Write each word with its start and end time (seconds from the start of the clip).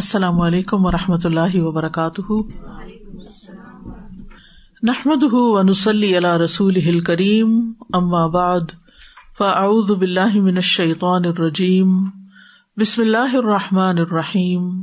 السلام 0.00 0.40
علیکم 0.40 0.86
و 0.86 0.90
رحمۃ 0.90 1.24
اللہ 1.24 1.54
وبرکاتہ۔ 1.54 2.32
نحمد 4.82 5.22
ونسلی 5.32 6.16
علی 6.16 6.44
رسول 6.44 7.00
کریم 7.00 7.72
ام 7.92 8.14
آباد 8.14 8.60
فاعوذ 9.38 9.90
باللہ 9.90 10.34
من 10.34 10.56
الشیطان 10.56 11.24
الرجیم۔ 11.24 12.10
بسم 12.76 13.02
اللہ 13.02 13.36
الرحمٰن 13.36 13.98
الرحیم۔ 13.98 14.82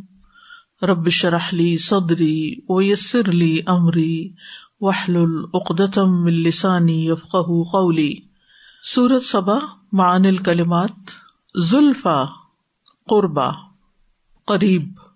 ربش 0.82 1.26
رحلی 1.26 1.78
صدری 1.78 2.56
ویسر 2.70 3.30
علی 3.30 3.60
عمری 3.68 4.32
وحل 4.82 5.16
العقدم 5.16 6.26
السانی 6.26 7.08
یفق 7.08 7.36
قولی۔ 7.72 8.16
سورت 8.84 9.24
صبا 9.24 9.58
معن 9.92 10.26
الکلمات، 10.26 10.96
ذوالفا، 11.60 12.24
قربا، 13.08 13.50
قریب۔ 14.48 15.07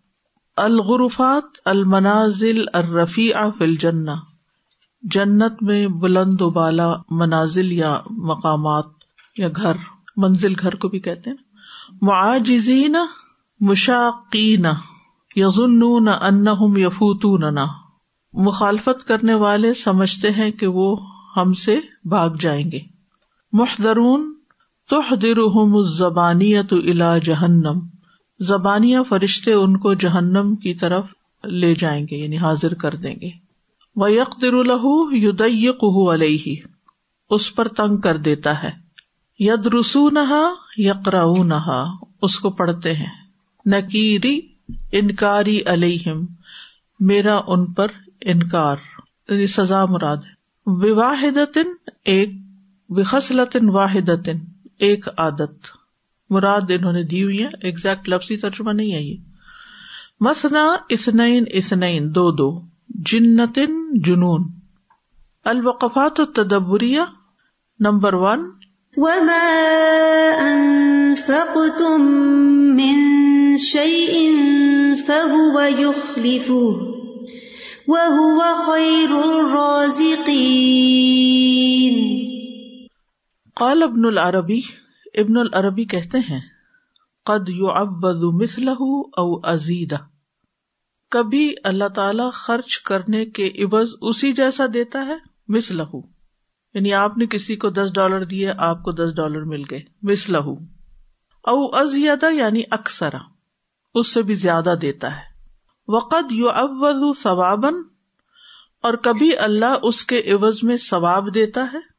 الغرفات 0.61 1.43
المنازل 1.65 2.63
الرفیع 2.73 3.49
فی 3.57 3.63
الجنہ، 3.63 4.11
جنت 5.03 5.63
میں 5.63 5.87
بلند 5.87 6.41
و 6.41 6.49
بالا 6.49 6.93
منازل 7.09 7.71
یا 7.71 7.97
مقامات 8.09 8.85
یا 9.37 9.47
گھر، 9.55 9.73
منزل 10.17 10.53
گھر 10.59 10.75
کو 10.75 10.87
بھی 10.87 10.99
کہتے 10.99 11.29
ہیں۔ 11.29 11.37
معاجزین 12.01 12.95
مشاقین 13.59 14.65
یظنون 15.35 16.07
انہم 16.07 16.77
یفوتوننا۔ 16.77 17.65
مخالفت 18.33 19.07
کرنے 19.07 19.33
والے 19.33 19.73
سمجھتے 19.73 20.31
ہیں 20.31 20.51
کہ 20.51 20.67
وہ 20.67 20.97
ہم 21.37 21.53
سے 21.53 21.79
بھاگ 22.05 22.29
جائیں 22.39 22.71
گے۔ 22.71 22.79
محدرون 23.51 24.33
تحدرہم 24.89 25.75
الزبانیت 25.75 26.73
الى 26.73 27.19
جہنم۔ 27.23 27.90
زبانیاں 28.41 29.03
فرشتے 29.03 29.53
ان 29.53 29.77
کو 29.77 29.93
جہنم 29.93 30.55
کی 30.55 30.73
طرف 30.73 31.05
لے 31.43 31.75
جائیں 31.75 32.05
گے 32.11 32.15
یعنی 32.15 32.37
حاضر 32.37 32.73
کر 32.73 32.95
دیں 32.95 33.15
گے۔ 33.21 33.29
وہ 33.95 34.11
یکر 34.11 34.53
الح 34.53 34.85
ید 35.11 35.41
علیہ 36.11 36.55
اس 37.29 37.55
پر 37.55 37.67
تنگ 37.67 37.97
کر 37.97 38.17
دیتا 38.17 38.63
ہے۔ 38.63 38.69
ید 39.39 39.67
رسو 39.67 40.09
نہا 40.09 40.53
یقرا 40.77 41.43
نہا 41.43 41.85
اس 42.21 42.39
کو 42.39 42.49
پڑھتے 42.49 42.93
ہیں۔ 42.93 43.25
نکیری 43.65 44.39
انکاری 44.91 45.61
علیہم 45.65 46.25
میرا 46.99 47.39
ان 47.47 47.73
پر 47.73 47.87
انکار 48.21 48.75
یعنی 49.29 49.47
سزا 49.47 49.85
مراد 49.85 50.17
ہے۔ 50.17 50.41
واحد 50.91 51.57
ایک 52.05 52.29
بخصلطن 52.89 53.69
واحد 53.69 54.09
ایک 54.77 55.09
عادت۔ 55.17 55.80
مراد 56.31 56.61
انہوں 56.69 56.93
نے 56.93 57.03
دی 57.03 57.23
ہوئی 57.23 57.43
ہے 57.43 57.49
ایگزیکٹ 57.61 58.09
لفظی 58.09 58.37
ترجمہ 58.37 58.71
نہیں 58.71 58.93
ہے 58.93 59.01
یہ۔ 59.01 59.17
مسنا 60.19 60.75
اسنعین 60.89 61.43
اسنعین 61.49 62.15
دو 62.15 62.31
دو 62.31 62.61
جنتن 62.89 64.01
جنون۔ 64.01 64.51
الوقفات 65.45 66.19
التدبریہ 66.19 66.99
نمبر 67.79 68.13
ون۔ 68.13 68.39
وما 68.97 69.49
انفقتم 70.37 72.01
من 72.75 73.11
شيء 73.57 74.29
فهو 75.07 75.61
يخلفه 75.79 76.87
وهو 77.87 78.39
خير 78.65 79.09
الرازقين۔ 79.09 80.21
قال 83.55 83.83
ابن 83.83 84.05
العربی 84.05 84.61
ابن 85.13 85.37
العربی 85.37 85.85
کہتے 85.85 86.17
ہیں، 86.17 86.41
قد 87.25 87.49
يعبد 87.49 88.23
مثله 88.23 88.85
او 89.17 89.47
ازیدہ 89.47 89.95
کبھی 91.09 91.53
اللہ 91.63 91.87
تعالی 91.87 92.23
خرچ 92.33 92.77
کرنے 92.77 93.25
کے 93.25 93.51
عبض 93.63 93.89
اسی 94.01 94.33
جیسا 94.33 94.63
دیتا 94.73 94.99
ہے 95.05 95.15
مس 95.47 95.71
لہو 95.71 96.01
یعنی 96.73 96.93
آپ 96.93 97.17
نے 97.17 97.25
کسی 97.25 97.55
کو 97.55 97.69
دس 97.69 97.93
ڈالر 97.93 98.23
دیے، 98.23 98.51
آپ 98.57 98.83
کو 98.83 98.91
دس 98.91 99.15
ڈالر 99.15 99.43
مل 99.43 99.63
گئے 99.71 99.79
مس 100.01 100.29
لہو 100.29 100.53
او 101.43 101.75
ازیادہ 101.75 102.33
یعنی 102.33 102.61
اکثر، 102.71 103.09
اس 103.93 104.13
سے 104.13 104.21
بھی 104.21 104.33
زیادہ 104.33 104.73
دیتا 104.81 105.15
ہے۔ 105.15 105.31
وقت 105.87 106.31
یو 106.31 106.49
اب 106.49 106.71
ثوابن 107.23 107.73
اور 108.83 108.93
کبھی 108.93 109.37
اللہ 109.37 109.75
اس 109.83 110.05
کے 110.05 110.31
عوض 110.31 110.63
میں 110.63 110.77
ثواب 110.77 111.33
دیتا 111.33 111.65
ہے۔ 111.73 111.90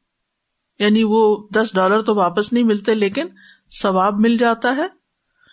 یعنی 0.79 1.03
وہ 1.03 1.49
دس 1.55 1.75
ڈالر 1.75 2.03
تو 2.03 2.15
واپس 2.15 2.53
نہیں 2.53 2.65
ملتے 2.65 2.95
لیکن 2.95 3.27
ثواب 3.83 4.21
مل 4.21 4.37
جاتا 4.37 4.77
ہے۔ 4.77 4.87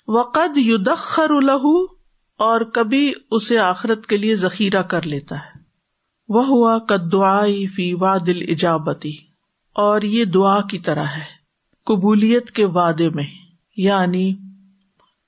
وقد 0.08 0.58
یو 0.58 0.78
دخر 0.78 1.32
اور 2.38 2.62
کبھی 2.62 3.14
اسے 3.32 3.58
آخرت 3.58 4.06
کے 4.06 4.18
لیے 4.18 4.36
ذخیرہ 4.36 4.82
کر 4.82 5.06
لیتا 5.06 5.36
ہے۔ 5.36 5.60
وہ 6.30 6.46
ہوا 6.46 6.78
دعائی 7.12 7.68
فی 7.68 7.94
وا 7.94 8.18
دل 8.26 8.42
ایجابتی 8.48 9.18
اور 9.74 10.02
یہ 10.02 10.26
دعا 10.26 10.62
کی 10.62 10.80
طرح 10.80 11.04
ہے۔ 11.04 11.40
قبولیت 11.86 12.52
کے 12.52 12.66
وعدے 12.66 13.10
میں۔ 13.10 13.26
یعنی 13.78 14.36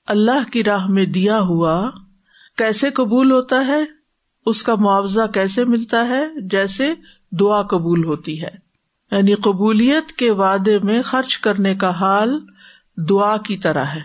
اللہ 0.06 0.50
کی 0.52 0.64
راہ 0.64 0.86
میں 0.86 1.06
دیا 1.06 1.40
ہوا 1.40 1.90
کیسے 2.56 2.90
قبول 2.90 3.32
ہوتا 3.32 3.66
ہے؟ 3.66 3.84
اس 4.46 4.62
کا 4.62 4.74
معاوضہ 4.74 5.26
کیسے 5.34 5.64
ملتا 5.64 6.08
ہے؟ 6.08 6.26
جیسے 6.50 6.94
دعا 7.30 7.62
قبول 7.62 8.04
ہوتی 8.04 8.42
ہے۔ 8.42 8.61
یعنی 9.12 9.34
قبولیت 9.34 10.12
کے 10.12 10.30
وعدے 10.30 10.78
میں 10.78 11.02
خرچ 11.02 11.38
کرنے 11.38 11.74
کا 11.74 11.90
حال 11.90 12.40
دعا 12.96 13.36
کی 13.36 13.56
طرح 13.56 13.84
ہے 13.84 14.00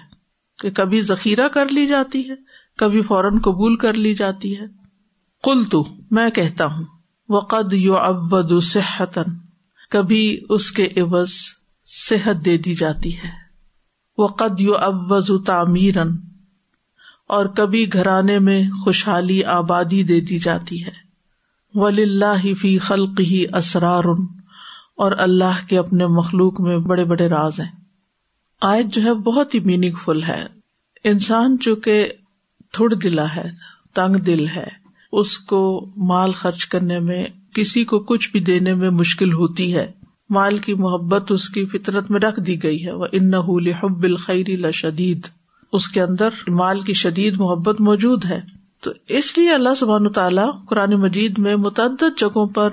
کہ 0.60 0.72
کبھی 0.72 1.02
ذخیرہ 1.02 1.48
کر 1.48 1.68
لی 1.70 1.88
جاتی 1.88 2.30
ہے، 2.30 2.36
کبھی 2.78 3.02
فوراً 3.02 3.40
قبول 3.40 3.76
کر 3.76 3.94
لی 3.94 4.16
جاتی 4.16 4.58
ہے۔ 4.58 4.66
کل 5.44 5.64
تو 5.64 5.88
میں 6.12 6.30
کہتا 6.30 6.66
ہوں، 6.66 6.84
وقد 7.30 7.74
یو 7.74 7.98
ابد 7.98 8.64
صحتن 8.64 9.32
کبھی 9.90 10.42
اس 10.50 10.72
کے 10.72 10.88
عوض 10.98 11.30
صحت 12.10 12.46
دے 12.46 12.58
دی 12.58 12.76
جاتی 12.76 13.18
ہے۔ 13.18 13.30
وقد 14.18 14.62
یو 14.62 14.76
ابز 14.76 15.32
تعمیرن 15.46 16.16
اور 17.28 17.46
کبھی 17.46 17.94
گھرانے 17.94 18.40
میں 18.40 18.64
خوشحالی 18.84 19.44
آبادی 19.44 20.04
دے 20.04 20.22
دی 20.22 20.40
جاتی 20.40 20.86
ہے۔ 20.86 21.08
ولی 21.74 22.04
اللہ 22.04 22.54
فی 22.54 22.80
خلق 22.80 23.20
ہی 23.20 23.46
اسرار 23.54 24.04
اور 24.98 25.12
اللہ 25.18 25.68
کے 25.70 25.78
اپنے 25.78 26.08
مخلوق 26.08 26.62
میں 26.62 26.78
بڑے 26.78 27.04
بڑے 27.04 27.28
راز 27.28 27.60
ہیں۔ 27.60 27.72
آیت 28.62 28.86
جو 28.86 29.02
ہے 29.02 29.14
بہت 29.14 29.56
ہی 29.56 29.60
میننگ 29.60 29.96
فل 30.06 30.24
ہے۔ 30.24 30.46
انسان 31.04 31.60
چونکہ 31.60 32.12
تھوڑ 32.72 32.94
دلا 32.94 33.36
ہے، 33.36 33.50
تنگ 33.94 34.16
دل 34.16 34.48
ہے، 34.48 34.68
اس 35.12 35.38
کو 35.38 35.90
مال 35.98 36.32
خرچ 36.32 36.66
کرنے 36.66 37.00
میں، 37.00 37.26
کسی 37.54 37.86
کو 37.86 38.00
کچھ 38.00 38.32
بھی 38.32 38.40
دینے 38.40 38.74
میں 38.74 38.90
مشکل 38.90 39.34
ہوتی 39.34 39.76
ہے۔ 39.76 39.92
مال 40.30 40.58
کی 40.58 40.74
محبت 40.74 41.32
اس 41.32 41.50
کی 41.50 41.66
فطرت 41.66 42.12
میں 42.12 42.20
رکھ 42.20 42.40
دی 42.40 42.64
گئی 42.64 42.86
ہے۔ 42.86 42.92
وہ 42.92 43.06
ان 43.12 43.34
حب 43.84 44.04
الخری 44.04 44.56
لشدید 44.56 45.28
اس 45.74 45.88
کے 45.88 46.02
اندر 46.02 46.30
مال 46.48 46.80
کی 46.80 46.94
شدید 46.94 47.34
محبت 47.38 47.82
موجود 47.82 48.26
ہے۔ 48.26 48.40
تو 48.82 48.92
اس 49.08 49.38
لیے 49.38 49.54
اللہ 49.54 49.76
سبحان 49.78 50.12
تعالیٰ 50.12 50.52
قرآن 50.66 50.92
مجید 50.92 51.38
میں 51.38 51.56
متعدد 51.56 52.18
جگہوں 52.18 52.48
پر 52.48 52.70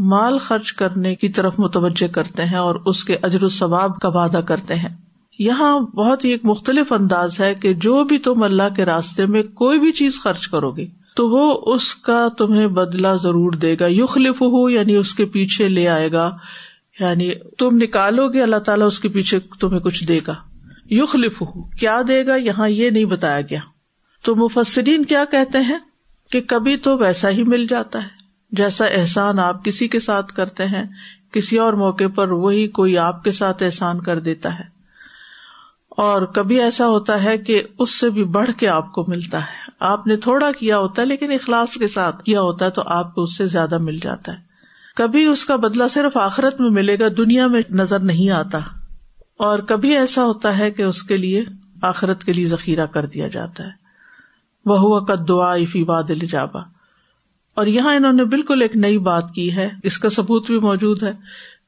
مال 0.00 0.38
خرچ 0.38 0.72
کرنے 0.72 1.14
کی 1.14 1.28
طرف 1.28 1.54
متوجہ 1.58 2.06
کرتے 2.06 2.44
ہیں 2.44 2.58
اور 2.58 2.74
اس 2.86 3.04
کے 3.04 3.16
اجر 3.22 3.42
و 3.42 3.48
ثواب 3.48 3.98
کا 3.98 4.08
وعدہ 4.08 4.38
کرتے 4.38 4.74
ہیں۔ 4.74 4.96
یہاں 5.38 5.80
بہت 5.80 6.24
ہی 6.24 6.30
ایک 6.30 6.40
مختلف 6.44 6.92
انداز 6.92 7.40
ہے 7.40 7.54
کہ 7.54 7.74
جو 7.74 8.04
بھی 8.04 8.18
تم 8.18 8.42
اللہ 8.42 8.74
کے 8.76 8.84
راستے 8.84 9.26
میں 9.26 9.42
کوئی 9.42 9.78
بھی 9.78 9.92
چیز 9.92 10.20
خرچ 10.22 10.48
کرو 10.48 10.70
گے، 10.70 10.86
تو 11.16 11.28
وہ 11.28 11.74
اس 11.74 11.94
کا 11.94 12.28
تمہیں 12.38 12.66
بدلا 12.66 13.16
ضرور 13.16 13.52
دے 13.52 13.76
گا۔ 13.80 13.86
یخلف 13.88 14.42
ہو 14.42 14.70
یعنی 14.70 14.94
اس 14.94 15.14
کے 15.14 15.24
پیچھے 15.24 15.68
لے 15.68 15.88
آئے 15.88 16.12
گا۔ 16.12 16.36
یعنی 17.00 17.30
تم 17.58 17.68
نکالو 17.72 18.28
گے، 18.28 18.42
اللہ 18.42 18.56
تعالیٰ 18.56 18.86
اس 18.86 19.00
کے 19.00 19.08
پیچھے 19.08 19.38
تمہیں 19.60 19.80
کچھ 19.80 20.04
دے 20.04 20.20
گا۔ 20.26 20.34
یخلف 20.90 21.42
ہو 21.42 21.62
کیا 21.62 22.02
دے 22.08 22.26
گا؟ 22.26 22.36
یہاں 22.36 22.68
یہ 22.68 22.90
نہیں 22.90 23.04
بتایا 23.04 23.40
گیا۔ 23.40 23.60
تو 24.24 24.36
مفسرین 24.36 25.04
کیا 25.04 25.24
کہتے 25.24 25.58
ہیں 25.58 25.78
کہ 26.30 26.40
کبھی 26.40 26.76
تو 26.76 26.98
ویسا 26.98 27.30
ہی 27.30 27.44
مل 27.44 27.66
جاتا 27.66 28.02
ہے۔ 28.02 28.19
جیسا 28.52 28.84
احسان 28.84 29.38
آپ 29.38 29.64
کسی 29.64 29.88
کے 29.88 30.00
ساتھ 30.00 30.32
کرتے 30.32 30.66
ہیں، 30.66 30.84
کسی 31.32 31.58
اور 31.58 31.72
موقع 31.72 32.04
پر 32.14 32.28
وہی 32.28 32.68
کوئی 32.68 32.98
آپ 32.98 33.24
کے 33.24 33.32
ساتھ 33.32 33.62
احسان 33.62 34.00
کر 34.00 34.20
دیتا 34.20 34.58
ہے۔ 34.58 34.64
اور 35.88 36.22
کبھی 36.22 36.60
ایسا 36.60 36.86
ہوتا 36.86 37.22
ہے 37.22 37.38
کہ 37.38 37.62
اس 37.78 37.94
سے 37.94 38.10
بھی 38.10 38.24
بڑھ 38.24 38.50
کے 38.58 38.68
آپ 38.68 38.92
کو 38.92 39.04
ملتا 39.08 39.40
ہے۔ 39.40 39.70
آپ 39.80 40.06
نے 40.06 40.16
تھوڑا 40.16 40.52
کیا 40.52 40.78
ہوتا 40.78 41.02
ہے، 41.02 41.06
لیکن 41.06 41.32
اخلاص 41.32 41.74
کے 41.74 41.88
ساتھ 41.88 42.22
کیا 42.24 42.40
ہوتا 42.40 42.64
ہے 42.64 42.70
تو 42.70 42.82
آپ 42.86 43.14
کو 43.14 43.22
اس 43.22 43.36
سے 43.36 43.46
زیادہ 43.46 43.78
مل 43.78 43.98
جاتا 43.98 44.32
ہے۔ 44.32 44.38
کبھی 44.96 45.24
اس 45.24 45.44
کا 45.44 45.56
بدلا 45.56 45.88
صرف 45.88 46.16
آخرت 46.16 46.60
میں 46.60 46.70
ملے 46.70 46.98
گا، 46.98 47.04
دنیا 47.16 47.46
میں 47.46 47.60
نظر 47.70 47.98
نہیں 47.98 48.30
آتا۔ 48.30 48.58
اور 49.38 49.58
کبھی 49.58 49.96
ایسا 49.96 50.24
ہوتا 50.24 50.58
ہے 50.58 50.70
کہ 50.70 50.82
اس 50.82 51.02
کے 51.02 51.16
لیے 51.16 51.44
آخرت 51.82 52.24
کے 52.24 52.32
لیے 52.32 52.46
ذخیرہ 52.46 52.86
کر 52.86 53.06
دیا 53.06 53.28
جاتا 53.28 53.64
ہے۔ 53.64 53.70
وہ 54.66 54.78
ہوا 54.78 55.04
کا 55.04 55.14
دعا 55.28 55.56
فی 55.72 55.82
واد 55.82 56.02
الجابا 56.08 56.79
اور 57.60 57.68
یہاں 57.68 57.94
انہوں 57.94 58.12
نے 58.12 58.24
بالکل 58.24 58.62
ایک 58.62 58.76
نئی 58.76 58.98
بات 58.98 59.32
کی 59.34 59.56
ہے۔ 59.56 59.70
اس 59.82 59.98
کا 59.98 60.08
ثبوت 60.08 60.46
بھی 60.46 60.58
موجود 60.58 61.02
ہے 61.02 61.12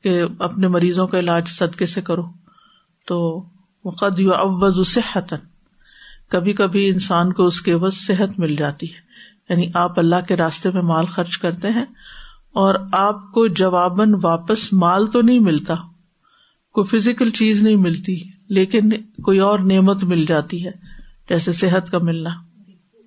کہ 0.02 0.22
اپنے 0.38 0.68
مریضوں 0.68 1.06
کا 1.06 1.18
علاج 1.18 1.48
صدقے 1.48 1.86
سے 1.86 2.02
کرو۔ 2.02 2.22
تو 3.06 3.44
قد 4.00 4.18
یو 4.18 4.82
صحت 4.82 5.34
کبھی 6.28 6.52
کبھی 6.52 6.88
انسان 6.88 7.32
کو 7.32 7.46
اس 7.46 7.60
کے 7.60 7.72
عوض 7.72 7.94
صحت 7.94 8.38
مل 8.38 8.56
جاتی 8.56 8.86
ہے۔ 8.94 8.98
یعنی 9.48 9.66
آپ 9.74 9.98
اللہ 9.98 10.16
کے 10.28 10.36
راستے 10.36 10.70
میں 10.70 10.82
مال 10.82 11.06
خرچ 11.06 11.38
کرتے 11.38 11.68
ہیں 11.68 11.84
اور 12.52 12.74
آپ 12.92 13.32
کو 13.32 13.46
جواباً 13.46 14.14
واپس 14.22 14.72
مال 14.72 15.06
تو 15.06 15.22
نہیں 15.22 15.38
ملتا، 15.38 15.74
کوئی 16.72 16.98
فزیکل 16.98 17.30
چیز 17.30 17.62
نہیں 17.62 17.76
ملتی، 17.76 18.22
لیکن 18.48 18.90
کوئی 19.22 19.38
اور 19.38 19.58
نعمت 19.58 20.04
مل 20.04 20.24
جاتی 20.24 20.66
ہے، 20.66 20.70
جیسے 21.28 21.52
صحت 21.52 21.90
کا 21.90 21.98
ملنا۔ 21.98 22.51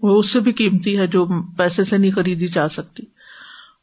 وہ 0.05 0.19
اس 0.19 0.29
سے 0.29 0.39
بھی 0.39 0.51
قیمتی 0.51 0.97
ہے 0.97 1.07
جو 1.07 1.25
پیسے 1.57 1.83
سے 1.83 1.97
نہیں 1.97 2.11
خریدی 2.11 2.47
جا 2.47 2.69
سکتی۔ 2.69 3.03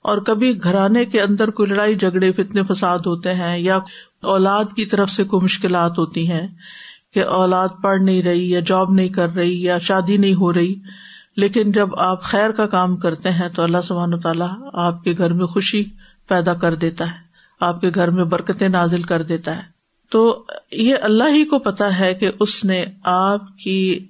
اور 0.02 0.18
کبھی 0.18 0.62
گھرانے 0.62 1.04
کے 1.04 1.20
اندر 1.20 1.50
کوئی 1.50 1.68
لڑائی 1.68 1.94
جھگڑے 1.94 2.32
فتنے 2.32 2.62
فساد 2.62 2.98
ہوتے 2.98 3.34
ہیں 3.34 3.58
یا 3.58 3.78
اولاد 4.22 4.64
کی 4.76 4.86
طرف 4.86 5.10
سے 5.10 5.24
کوئی 5.24 5.44
مشکلات 5.44 5.98
ہوتی 5.98 6.30
ہیں 6.30 6.48
کہ 7.14 7.24
اولاد 7.24 7.68
پڑھ 7.82 8.00
نہیں 8.00 8.22
رہی 8.22 8.50
یا 8.50 8.60
جاب 8.60 8.92
نہیں 8.92 9.08
کر 9.08 9.28
رہی 9.28 9.62
یا 9.62 9.78
شادی 9.78 10.16
نہیں 10.16 10.34
ہو 10.34 10.52
رہی، 10.52 10.74
لیکن 11.36 11.72
جب 11.72 11.94
آپ 11.98 12.22
خیر 12.22 12.50
کا 12.50 12.66
کام 12.66 12.96
کرتے 12.96 13.30
ہیں 13.30 13.48
تو 13.48 13.62
اللہ 13.62 13.82
سبحانہ 13.84 14.16
تعالیٰ 14.16 14.48
آپ 14.72 15.04
کے 15.04 15.14
گھر 15.18 15.32
میں 15.32 15.46
خوشی 15.46 15.84
پیدا 16.28 16.54
کر 16.54 16.74
دیتا 16.74 17.06
ہے، 17.06 17.20
آپ 17.60 17.80
کے 17.80 17.90
گھر 17.94 18.10
میں 18.10 18.24
برکتیں 18.24 18.68
نازل 18.68 19.02
کر 19.02 19.22
دیتا 19.22 19.56
ہے۔ 19.56 19.62
تو 20.10 20.44
یہ 20.70 20.94
اللہ 21.02 21.24
ہی 21.24 21.44
کو 21.44 21.58
پتا 21.58 21.98
ہے 21.98 22.14
کہ 22.14 22.30
اس 22.40 22.64
نے 22.64 22.84
آپ 23.02 23.58
کی 23.58 24.06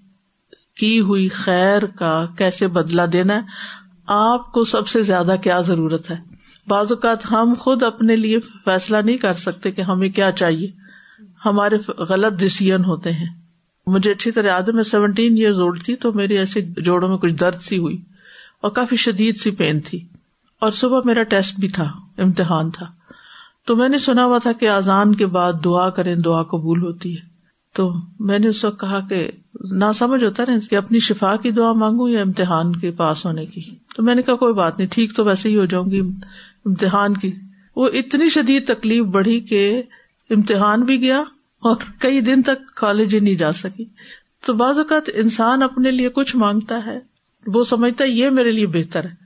کی 0.77 1.01
ہوئی 1.01 1.29
خیر 1.29 1.87
کا 1.87 2.27
کیسے 2.39 2.67
بدلا 2.67 3.05
دینا 3.13 3.35
ہے، 3.35 3.41
آپ 4.07 4.53
کو 4.53 4.65
سب 4.65 4.89
سے 4.89 5.03
زیادہ 5.03 5.35
کیا 5.43 5.61
ضرورت 5.61 6.11
ہے؟ 6.11 6.17
بعض 6.69 6.93
اوقات 6.93 7.31
ہم 7.31 7.55
خود 7.59 7.83
اپنے 7.83 8.17
لیے 8.17 8.41
فیصلہ 8.41 8.97
نہیں 8.97 9.17
کر 9.17 9.35
سکتے 9.35 9.71
کہ 9.71 9.83
ہمیں 9.83 10.09
کیا 10.09 10.33
چاہیے۔ 10.33 10.71
ہمارے 11.45 12.03
غلط 12.03 12.41
ڈسیزن 12.41 12.85
ہوتے 12.85 13.13
ہیں۔ 13.13 13.29
مجھے 13.87 14.13
اچھی 14.13 14.31
طرح 14.31 14.47
یاد 14.47 14.63
ہے، 14.63 14.73
میں 14.73 14.83
سیونٹین 14.83 15.37
ایئرز 15.37 15.61
اولڈ 15.61 15.83
تھی 15.83 15.97
تو 15.97 16.13
میری 16.13 16.39
ایسے 16.39 16.61
جوڑوں 16.61 17.09
میں 17.09 17.17
کچھ 17.17 17.33
درد 17.33 17.61
سی 17.61 17.79
ہوئی 17.79 17.97
اور 18.61 18.71
کافی 18.71 18.97
شدید 18.97 19.37
سی 19.37 19.51
پین 19.51 19.81
تھی۔ 19.81 20.05
اور 20.61 20.71
صبح 20.71 21.01
میرا 21.05 21.23
ٹیسٹ 21.23 21.61
بھی 21.61 21.69
تھا، 21.69 21.93
امتحان 22.19 22.71
تھا۔ 22.71 22.87
تو 23.67 23.77
میں 23.77 23.89
نے 23.89 23.99
سنا 23.99 24.25
ہوا 24.25 24.39
تھا 24.39 24.53
کہ 24.53 24.69
آزان 24.69 25.15
کے 25.15 25.27
بعد 25.27 25.53
دعا 25.65 25.91
کریں، 25.91 26.17
دعا 26.17 26.43
قبول 26.43 26.83
ہوتی 26.83 27.17
ہے۔ 27.17 27.32
تو 27.75 27.93
میں 28.21 28.39
نے 28.39 28.49
اس 28.49 28.65
وقت 28.65 28.81
کہا 28.81 29.01
کہ 29.09 29.31
نہ 29.61 29.85
سمجھ 29.95 30.25
ہوتا 30.25 30.43
نا 30.49 30.53
کہ 30.71 30.77
اپنی 30.77 30.99
شفا 30.99 31.37
کی 31.37 31.51
دعا 31.51 31.73
مانگوں 31.73 32.09
یا 32.09 32.21
امتحان 32.21 32.77
کے 32.77 32.91
پاس 32.91 33.27
ہونے 33.27 33.47
کی؟ 33.47 33.63
تو 33.97 34.03
میں 34.03 34.15
نے 34.15 34.23
کہا، 34.23 34.35
کوئی 34.35 34.55
بات 34.55 34.79
نہیں، 34.79 34.89
ٹھیک 34.91 35.17
تو 35.17 35.25
ویسے 35.25 35.49
ہی 35.49 35.57
ہو 35.57 35.65
جاؤں 35.65 35.87
گی 35.87 36.01
امتحان 36.65 37.17
کی۔ 37.17 37.33
وہ 37.77 37.89
اتنی 37.93 38.29
شدید 38.29 38.67
تکلیف 38.67 39.05
بڑھی 39.05 39.41
کہ 39.41 39.83
امتحان 40.31 40.83
بھی 40.83 41.01
گیا 41.01 41.21
اور 41.63 41.77
کئی 41.99 42.21
دن 42.21 42.43
تک 42.43 42.75
کالج 42.75 43.15
ہی 43.15 43.21
نہیں 43.21 43.35
جا 43.35 43.53
سکی۔ 43.53 43.85
تو 44.47 44.53
بعض 44.53 44.79
اوقات 44.79 45.11
انسان 45.15 45.63
اپنے 45.63 45.91
لیے 45.91 46.09
کچھ 46.09 46.37
مانگتا 46.37 46.87
ہے، 46.87 46.99
وہ 47.47 47.65
سمجھتا 47.65 48.05
ہے 48.05 48.09
یہ 48.09 48.31
میرے 48.31 48.51
لیے 48.51 48.67
بہتر 48.67 49.05
ہے۔ 49.05 49.23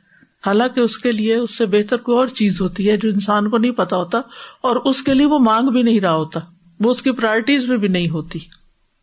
حالانکہ 0.46 0.80
اس 0.80 0.98
کے 0.98 1.12
لیے 1.12 1.36
اس 1.36 1.58
سے 1.58 1.66
بہتر 1.66 1.96
کوئی 1.96 2.18
اور 2.18 2.26
چیز 2.26 2.60
ہوتی 2.60 2.90
ہے 2.90 2.96
جو 2.96 3.08
انسان 3.08 3.50
کو 3.50 3.58
نہیں 3.58 3.70
پتا 3.70 3.96
ہوتا 3.96 4.18
اور 4.60 4.76
اس 4.76 5.02
کے 5.02 5.14
لیے 5.14 5.26
وہ 5.26 5.38
مانگ 5.38 5.68
بھی 5.68 5.82
نہیں 5.82 6.00
رہا 6.00 6.14
ہوتا۔ 6.14 6.40
وہ 6.80 6.90
اس 6.90 7.02
کی 7.02 7.10
پرائرٹیز 7.10 7.68
میں 7.68 7.76
بھی 7.76 7.88
نہیں 7.88 8.08
ہوتی۔ 8.08 8.38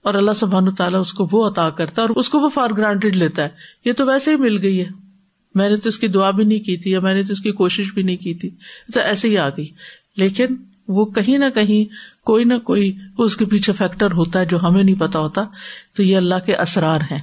اور 0.04 0.14
اللہ 0.14 0.31
سبحان 0.31 0.75
تعالیٰ 0.75 1.00
اس 1.00 1.14
کو 1.14 1.28
وہ 1.31 1.48
عطا 1.48 1.70
کرتا 1.70 2.02
ہے 2.02 2.08
اور 2.08 2.16
اس 2.16 2.30
کو 2.30 2.40
وہ 2.40 2.50
فار 2.50 2.70
گرانٹیڈ 2.78 3.16
لیتا 3.16 3.44
ہے۔ 3.44 3.50
یہ 3.86 3.94
تو 3.94 4.06
ویسے 4.06 4.31
ہی 4.31 4.36
مل 4.36 4.62
گئی 4.62 4.80
ہے۔ 4.80 4.86
میں 5.56 5.70
نے 5.70 5.75
تو 5.75 5.90
اس 5.90 6.00
کی 6.00 6.08
دعا 6.08 6.31
بھی 6.31 6.44
نہیں 6.44 6.60
کی 6.60 6.78
تھی 6.78 6.92
یا 6.92 7.00
میں 7.00 7.14
نے 7.14 7.24
تو 7.24 7.34
اس 7.34 7.40
کی 7.40 7.52
کوشش 7.52 7.94
بھی 7.94 8.04
نہیں 8.04 8.18
کی 8.18 8.34
تھی۔ 8.34 8.50
تو 8.94 9.00
ایسے 9.00 9.30
ہی 9.30 9.38
آ 9.38 9.50
گئی۔ 9.50 9.68
لیکن 10.18 10.46
وہ 10.88 11.06
کہیں 11.06 11.38
نہ 11.38 11.50
کہیں 11.56 11.86
کوئی 12.25 12.44
نہ 12.44 12.58
کوئی 12.58 12.98
اس 13.18 13.36
کے 13.36 13.46
پیچھے 13.46 13.74
فیکٹر 13.74 14.12
ہوتا 14.12 14.40
ہے 14.40 14.46
جو 14.46 14.64
ہمیں 14.64 14.84
نہیں 14.84 15.00
پتا 15.00 15.19
ہوتا۔ 15.19 15.42
تو 15.96 16.04
یہ 16.04 16.18
اللہ 16.18 16.36
کے 16.46 16.56
اسرار 16.56 17.00
ہیں۔ 17.12 17.22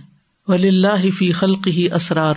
ولی 0.48 0.68
اللہ 0.68 1.10
فی 1.10 1.32
خلق 1.32 1.66
ہی 1.66 1.92
اسرار 1.92 2.34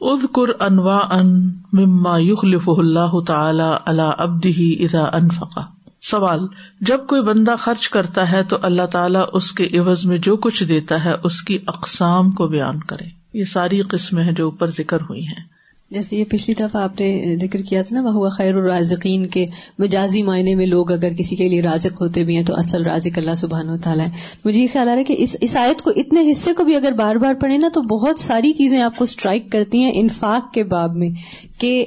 اد 0.00 0.24
کر 0.34 0.62
انوا 0.62 0.98
ان 1.10 1.50
مما 1.72 2.18
یخلف 2.18 2.68
اللہ 2.68 3.20
تعالی 3.26 3.76
اللہ 3.86 4.02
ابد 4.02 4.46
ہی 4.46 4.84
ادا 4.84 5.16
انفقا 5.16 5.81
سوال، 6.02 6.40
جب 6.80 7.06
کوئی 7.06 7.22
بندہ 7.22 7.54
خرچ 7.58 7.88
کرتا 7.88 8.32
ہے 8.32 8.42
تو 8.42 8.56
اللہ 8.62 8.86
تعالیٰ 8.86 9.24
اس 9.32 9.52
کے 9.52 9.68
عوض 9.78 10.04
میں 10.04 10.18
جو 10.18 10.36
کچھ 10.36 10.64
دیتا 10.64 11.04
ہے 11.04 11.12
اس 11.24 11.42
کی 11.42 11.58
اقسام 11.66 12.30
کو 12.30 12.46
بیان 12.46 12.80
کرے۔ 12.80 13.04
یہ 13.34 13.44
ساری 13.44 13.80
قسمیں 13.80 14.24
ہیں 14.24 14.32
جو 14.32 14.44
اوپر 14.44 14.70
ذکر 14.70 15.00
ہوئی 15.00 15.26
ہیں۔ 15.26 15.44
جیسے 15.90 16.16
یہ 16.16 16.24
پچھلی 16.24 16.54
دفعہ 16.54 16.82
آپ 16.82 17.00
نے 17.00 17.36
ذکر 17.36 17.62
کیا 17.62 17.82
تھا 17.82 18.00
نا 18.00 18.08
وہ 18.08 18.28
خیر 18.28 18.54
الرازقین 18.54 19.26
کے 19.26 19.46
مجازی 19.78 20.22
معنی 20.22 20.54
میں 20.54 20.66
لوگ 20.66 20.92
اگر 20.92 21.12
کسی 21.12 21.36
کے 21.36 21.48
لیے 21.48 21.62
رازق 21.62 22.00
ہوتے 22.00 22.24
بھی 22.24 22.36
ہیں 22.36 22.44
تو 22.44 22.54
اصل 22.56 22.84
رازق 22.84 23.18
اللہ 23.18 23.34
سبحان 23.34 23.68
و 23.68 23.76
تعالیٰ 23.76 24.06
ہے۔ 24.06 24.10
مجھے 24.44 24.60
یہ 24.60 24.66
خیال 24.72 24.88
آ 24.88 24.92
رہا 24.92 24.98
ہے 24.98 25.04
کہ 25.04 25.16
اس 25.18 25.36
اس 25.40 25.56
آیت 25.56 25.82
کو 25.82 25.90
اتنے 25.96 26.30
حصے 26.30 26.52
کو 26.52 26.64
بھی 26.64 26.76
اگر 26.76 26.92
بار 26.92 27.16
بار 27.16 27.34
پڑھے 27.34 27.58
نا 27.58 27.68
تو 27.68 27.82
بہت 27.82 28.18
ساری 28.18 28.52
چیزیں 28.52 28.82
آپ 28.82 28.96
کو 28.96 29.04
اسٹرائک 29.04 29.52
کرتی 29.52 29.82
ہیں 29.82 29.92
انفاق 29.94 30.52
کے 30.52 30.64
باب 30.64 30.96
میں، 30.96 31.10
کہ 31.58 31.84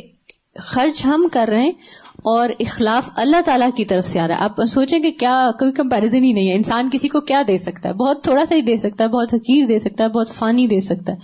خرچ 0.59 1.05
ہم 1.05 1.27
کر 1.31 1.47
رہے 1.49 1.61
ہیں 1.61 1.71
اور 2.25 2.49
اخلاف 2.59 3.09
اللہ 3.15 3.41
تعالیٰ 3.45 3.69
کی 3.77 3.85
طرف 3.85 4.07
سے 4.07 4.19
آ 4.19 4.27
رہا 4.27 4.35
ہے۔ 4.35 4.43
آپ 4.43 4.61
سوچیں 4.65 4.99
کہ 4.99 5.11
کیا 5.11 5.51
کوئی 5.59 5.71
کمپیرزن 5.71 6.23
ہی 6.23 6.33
نہیں 6.33 6.49
ہے۔ 6.49 6.55
انسان 6.55 6.89
کسی 6.91 7.07
کو 7.07 7.21
کیا 7.21 7.41
دے 7.47 7.57
سکتا 7.57 7.89
ہے؟ 7.89 7.93
بہت 7.93 8.23
تھوڑا 8.23 8.45
سا 8.45 8.55
ہی 8.55 8.61
دے 8.61 8.77
سکتا 8.77 9.03
ہے 9.03 9.09
بہت 9.09 9.33
حقیر 9.33 9.65
دے 9.65 9.79
سکتا 9.79 10.03
ہے 10.03 10.09
بہت 10.09 10.29
فانی 10.29 10.67
دے 10.67 10.79
سکتا 10.79 11.13
ہے۔ 11.13 11.17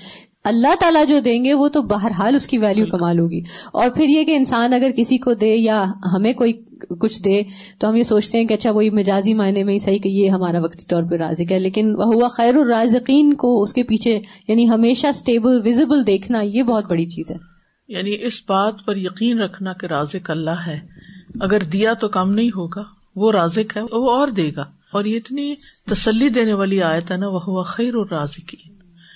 اللہ 0.44 0.75
تعالیٰ 0.80 1.06
جو 1.07 1.19
دیں 1.19 1.45
گے 1.45 1.53
وہ 1.53 1.68
تو 1.68 1.81
بہرحال 1.81 2.36
اس 2.36 2.48
کی 2.48 2.57
ویلو 2.57 2.86
کمال 2.86 3.19
ہوگی۔ 3.19 3.42
اور 3.74 3.89
پھر 3.89 4.07
یہ 4.07 4.24
کہ 4.24 4.36
انسان 4.36 4.74
اگر 4.74 4.92
کسی 4.98 5.18
کو 5.18 5.33
دے 5.33 5.56
یا 5.56 5.83
ہمیں 6.13 6.33
کوئی 6.33 6.53
کچھ 7.00 7.24
دے 7.24 7.42
تو 7.80 7.89
ہم 7.89 7.95
یہ 7.95 8.03
سوچتے 8.03 8.38
ہیں 8.38 8.45
کہ 8.45 8.53
اچھا 8.53 8.71
وہی 8.71 8.89
مجازی 8.89 9.33
معنی 9.33 9.63
میں 9.63 9.74
ہی 9.74 9.80
صحیح 9.80 10.00
کہ 10.00 10.09
یہ 10.09 10.30
ہمارا 10.30 10.59
وقتی 10.59 10.86
طور 10.86 11.03
پہ 11.03 11.15
رازق 11.15 11.51
ہے۔ 11.51 11.59
لیکن 11.59 11.95
ہوا 11.95 12.27
خیر 12.27 12.56
الرازقین 12.56 13.33
کو 13.33 13.62
اس 13.62 13.74
کے 13.74 13.83
پیچھے 13.83 14.19
یعنی 14.48 14.69
ہمیشہ 14.69 15.07
اسٹیبل 15.07 15.62
ویزیبل 15.63 16.07
دیکھنا 16.07 16.42
یہ 16.42 16.63
بہت 16.63 16.86
بڑی 16.89 17.06
چیز 17.06 17.31
ہے۔ 17.31 17.60
یعنی 17.91 18.17
اس 18.19 18.41
بات 18.47 18.73
پر 18.85 18.95
یقین 18.95 19.41
رکھنا 19.41 19.73
کہ 19.73 19.85
رازق 19.85 20.29
اللہ 20.29 20.67
ہے۔ 20.67 20.79
اگر 21.39 21.63
دیا 21.63 21.93
تو 21.93 22.07
کم 22.07 22.33
نہیں 22.33 22.49
ہوگا، 22.49 22.83
وہ 23.15 23.31
رازق 23.31 23.77
ہے، 23.77 23.81
وہ 23.81 24.11
اور 24.11 24.27
دے 24.27 24.51
گا۔ 24.55 24.65
اور 24.91 25.05
یہ 25.05 25.17
اتنی 25.17 25.55
تسلی 25.85 26.29
دینے 26.29 26.53
والی 26.53 26.81
آیت 26.81 27.11
ہے 27.11 27.17
نا 27.17 27.27
وہ 27.27 27.63
خیر 27.63 27.95
اور 27.95 28.05
رازقی 28.11 28.57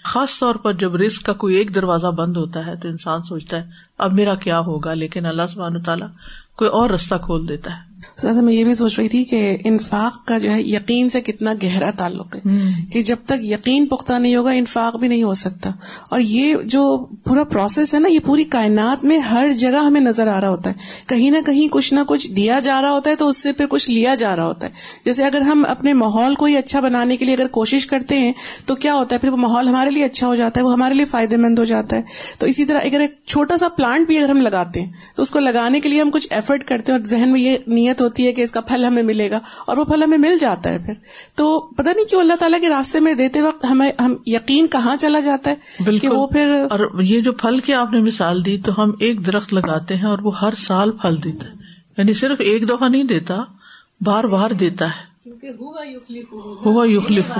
خاص 0.04 0.40
طور 0.40 0.56
پر 0.56 0.74
جب 0.74 0.96
رسک 0.96 1.24
کا 1.24 1.34
کوئی 1.34 1.56
ایک 1.56 1.76
دروازہ 1.76 2.08
بند 2.08 2.38
ہوتا 2.38 2.66
ہے 2.66 2.76
تو 2.76 2.88
انسان 2.88 3.24
سوچتا 3.24 3.58
ہے، 3.58 3.70
اب 3.98 4.14
میرا 4.14 4.36
کیا 4.36 4.60
ہوگا؟ 4.60 4.94
لیکن 4.94 5.26
اللہ 5.26 5.42
سبحانہ 5.54 5.78
تعالیٰ 5.78 6.08
کوئی 6.56 6.70
اور 6.70 6.90
رستہ 6.90 7.16
کھول 7.22 7.48
دیتا 7.48 7.72
ہے۔ 7.72 7.95
سر 8.18 8.34
میں 8.34 8.54
یہ 8.54 8.64
بھی 8.64 8.74
سوچ 8.74 9.00
رہی 9.00 9.10
تھی 9.10 9.24
کہ 9.24 9.58
انفاق 9.64 10.28
کا 10.28 10.38
جو 10.38 10.52
ہے 10.52 10.62
یقین 10.62 11.10
سے 11.10 11.22
کتنا 11.22 11.54
گہرا 11.64 11.92
تعلق 11.98 12.36
ہے 12.36 12.42
کہ 12.94 13.02
جب 13.02 13.16
تک 13.26 13.46
یقین 13.46 13.86
پختہ 13.86 14.14
نہیں 14.14 14.36
ہوگا 14.36 14.52
انفاق 14.52 14.96
بھی 15.00 15.08
نہیں 15.08 15.24
ہو 15.24 15.34
سکتا۔ 15.34 15.70
اور 16.10 16.20
یہ 16.20 16.56
جو 16.64 17.06
پورا 17.24 17.44
پروسیس 17.44 17.94
ہے 17.94 18.00
نا 18.00 18.08
یہ 18.08 18.20
پوری 18.26 18.44
کائنات 18.44 19.04
میں 19.04 19.20
ہر 19.20 19.50
جگہ 19.50 19.84
ہمیں 19.86 20.02
نظر 20.02 20.28
آ 20.28 20.42
رہا 20.42 20.50
ہوتا 20.50 20.70
ہے۔ 20.70 20.76
کہیں 21.08 21.32
نہ 21.32 21.38
کہیں 21.46 21.68
کچھ 21.72 21.94
نہ 21.94 22.00
کچھ 22.08 22.32
دیا 22.32 22.60
جا 22.60 22.82
رہا 22.82 22.92
ہوتا 22.92 23.10
ہے 23.10 23.16
تو 23.16 23.28
اس 23.28 23.38
سے 23.38 23.54
پھر 23.54 23.66
کچھ 23.70 23.92
لیا 23.92 24.16
جا 24.16 24.36
رہا 24.36 24.46
ہوتا 24.46 24.68
ہے۔ 24.68 24.72
جیسے 25.06 25.26
اگر 25.26 25.42
ہم 25.42 25.66
اپنے 25.70 25.94
ماحول 25.94 26.36
کو 26.36 26.46
ہی 26.46 26.58
اچھا 26.58 26.80
بنانے 26.80 27.18
کے 27.18 27.26
لیے 27.26 27.36
اگر 27.36 27.48
کوشش 27.48 27.88
کرتے 27.88 28.20
ہیں 28.20 28.34
تو 28.66 28.76
کیا 28.76 28.94
ہوتا 28.94 29.16
ہے؟ 29.16 29.20
پھر 29.20 29.30
وہ 29.30 29.38
ماحول 29.38 29.68
ہمارے 29.68 29.90
لیے 29.90 30.06
اچھا 30.06 30.28
ہو 30.28 30.36
جاتا 30.36 30.62
ہے 30.62 30.66
وہ 30.66 30.74
ہمارے 30.74 30.94
لیے 30.94 31.06
فائدے 31.06 31.38
مند 31.38 31.60
ہو 31.60 31.64
جاتا 31.64 31.96
ہے۔ 31.96 32.02
تو 32.40 32.46
اسی 32.46 32.66
طرح 32.66 32.80
اگر 32.84 33.00
ایک 33.00 33.12
چھوٹا 33.26 33.58
سا 33.58 33.70
پلانٹ 33.70 34.08
بھی 34.08 34.20
اگر 34.20 34.30
ہم 34.30 34.42
لگاتے 34.42 34.82
ہیں 34.82 34.92
تو 35.16 35.22
اس 35.24 35.32
کو 35.32 35.40
لگانے 35.40 35.80
کے 35.80 35.90
لیے 35.90 36.02
ہم 36.02 36.12
کچھ 36.12 36.28
ایفرٹ 36.30 36.64
کرتے 36.64 36.92
ہیں 36.92 37.00
اور 37.00 37.08
ذہن 37.08 37.30
میں 37.32 37.42
یہ 37.42 37.58
نیت 37.68 37.95
ہوتی 38.04 38.28
ہے 38.28 38.34
کہ 38.34 38.42
اس 38.42 38.52
کا 38.52 38.62
پھل 38.62 38.86
ہمیں 38.86 39.04
ملے 39.04 39.32
گا 39.32 39.40
اور 39.68 39.78
وہ 39.78 39.84
پھل 39.84 40.04
ہمیں 40.04 40.18
مل 40.18 40.38
جاتا 40.38 40.70
ہے 40.70 40.78
پھر۔ 40.80 40.94
تو 41.36 41.60
پتا 41.60 41.92
نہیں 41.96 42.06
کیوں 42.06 42.22
اللہ 42.22 42.34
تعالیٰ 42.34 42.62
کے 42.62 42.70
راستے 42.70 43.00
میں 43.00 43.14
دیتے 43.14 43.42
وقت 43.42 43.66
ہمیں 43.66 43.92
ہم 44.00 44.16
یقین 44.26 44.68
کہاں 44.68 44.96
چلا 44.98 45.20
جاتا 45.20 45.52
ہے 45.52 45.56
بالکل۔ 45.84 46.08
وہ 46.12 46.28
پھر 46.28 46.66
اور 46.70 47.02
یہ 47.02 47.22
جو 47.22 47.32
پھل 47.32 47.60
کی 47.60 47.74
آپ 47.74 47.92
نے 47.92 48.00
مثال 48.00 48.46
دی 48.46 48.58
تو 48.58 48.84
ہم 48.84 48.92
ایک 49.00 49.26
درخت 49.26 49.54
لگاتے 49.54 49.96
ہیں 49.96 50.06
اور 50.06 50.20
وہ 50.20 50.40
ہر 50.40 50.54
سال 50.58 50.92
پھل 50.92 51.24
دیتا 51.24 51.48
ہے۔ 51.48 51.54
یعنی 51.98 52.14
صرف 52.14 52.38
ایک 52.40 52.70
دفعہ 52.70 52.90
نہیں 52.90 53.04
دیتا 53.04 53.36
بار 54.02 54.24
بار 54.24 54.52
دیتا 54.52 54.86
ہے۔ 54.86 55.16
ہوا 56.66 56.86
یخلف 56.88 57.32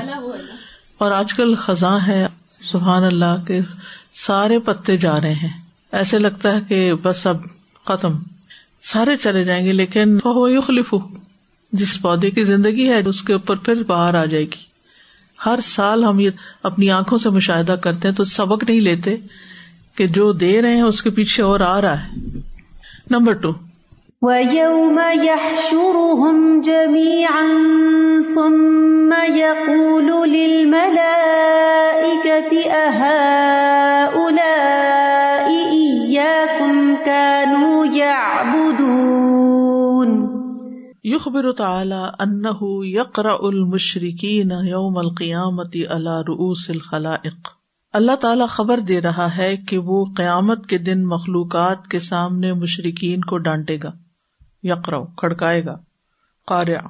اور 0.98 1.12
آج 1.12 1.34
کل 1.34 1.56
خزاں 1.56 2.00
ہے 2.08 2.28
سبحان 2.72 3.04
اللہ 3.04 3.46
کے 3.48 3.60
سارے 4.14 4.60
پتے 4.60 4.98
جا 4.98 5.22
رہے 5.22 5.34
ہیں۔ 5.34 5.62
ایسے 5.92 6.20
لگتا 6.20 6.56
ہے 6.56 6.60
کہ 6.68 6.94
بس 6.94 7.28
اب 7.28 7.38
ختم۔ 7.86 8.12
سارے 8.92 9.16
چلے 9.16 9.44
جائیں 9.44 9.66
گے، 9.66 9.72
لیکن 9.72 10.20
وہ 10.26 10.52
یخلف 10.52 10.94
جس 11.72 12.02
پودے 12.02 12.32
کی 12.32 12.44
زندگی 12.44 12.90
ہے، 12.90 13.02
اس 13.06 13.22
کے 13.22 13.34
اوپر 13.34 13.56
پھر 13.56 13.84
باہر 13.84 14.16
آ 14.16 14.26
جائے 14.26 14.44
گی۔ 14.44 14.76
ہر 15.46 15.60
سال 15.64 16.04
ہم 16.04 16.20
یہ 16.20 16.30
اپنی 16.64 16.92
آنکھوں 16.92 17.18
سے 17.18 17.30
مشاہدہ 17.30 17.76
کرتے 17.84 18.08
ہیں، 18.08 18.16
تو 18.16 18.24
سبق 18.24 18.64
نہیں 18.64 18.82
لیتے 18.82 19.18
کہ 19.96 20.08
جو 20.08 20.32
دے 20.32 20.62
رہے 20.62 20.76
ہیں، 20.76 20.82
اس 20.82 21.04
کے 21.04 21.10
پیچھے 21.10 21.44
اور 21.44 21.60
آ 21.60 21.82
رہا 21.82 22.04
ہے۔ 22.04 22.08
نمبر 23.12 23.34
ٹو 23.34 23.54
وَيَوْمَ 24.22 25.02
يَحْشُرُهُمْ 25.24 26.64
جَمِيعًا، 26.64 27.58
ثُمَّ 28.34 29.38
يَقُولُ 29.38 30.26
لِلْمَلَائِكَةِ 30.26 30.96
أَهَٰؤُلَاءِ 32.66 33.85
یخبر 41.26 41.52
تعالی 41.52 41.96
انہ 42.20 42.86
یقرا 42.86 43.34
المشرقین 43.34 44.52
یوم 44.68 44.98
القیامتی 44.98 45.88
اللہ 45.88 46.20
رؤوس 46.28 46.70
الخلائق۔ 46.70 47.48
اللہ 47.94 48.16
تعالیٰ 48.16 48.48
خبر 48.50 48.80
دے 48.80 49.02
رہا 49.02 49.38
ہے 49.38 49.58
کہ 49.58 49.78
وہ 49.78 50.06
قیامت 50.18 50.68
کے 50.68 50.78
دن 50.78 51.06
مخلوقات 51.06 51.88
کے 51.88 52.00
سامنے 52.00 52.54
مشرقین 52.54 53.22
کو 53.22 53.38
ڈانٹے 53.38 53.78
گا 53.84 53.92
یقرا 54.64 54.98
کھڑکائے 55.18 55.66
گا۔ 55.66 55.78
قارع 56.48 56.88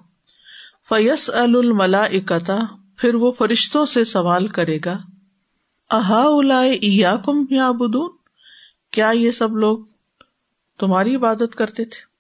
فیس 0.90 1.30
الملا 1.30 2.04
اکتا 2.04 2.58
پھر 2.98 3.16
وہ 3.16 3.32
فرشتوں 3.32 3.86
سے 3.86 4.04
سوال 4.04 4.48
کرے 4.48 4.80
گا 4.86 4.98
احا 5.92 6.24
الا 6.26 7.16
کم 7.16 7.46
یا 7.50 7.72
بدون 7.72 8.10
کیا 8.92 9.10
یہ 9.10 9.32
سب 9.32 9.58
لوگ 9.58 9.78
تمہاری 10.80 11.16
عبادت 11.16 11.56
کرتے 11.56 11.86
تھے؟ 11.86 12.16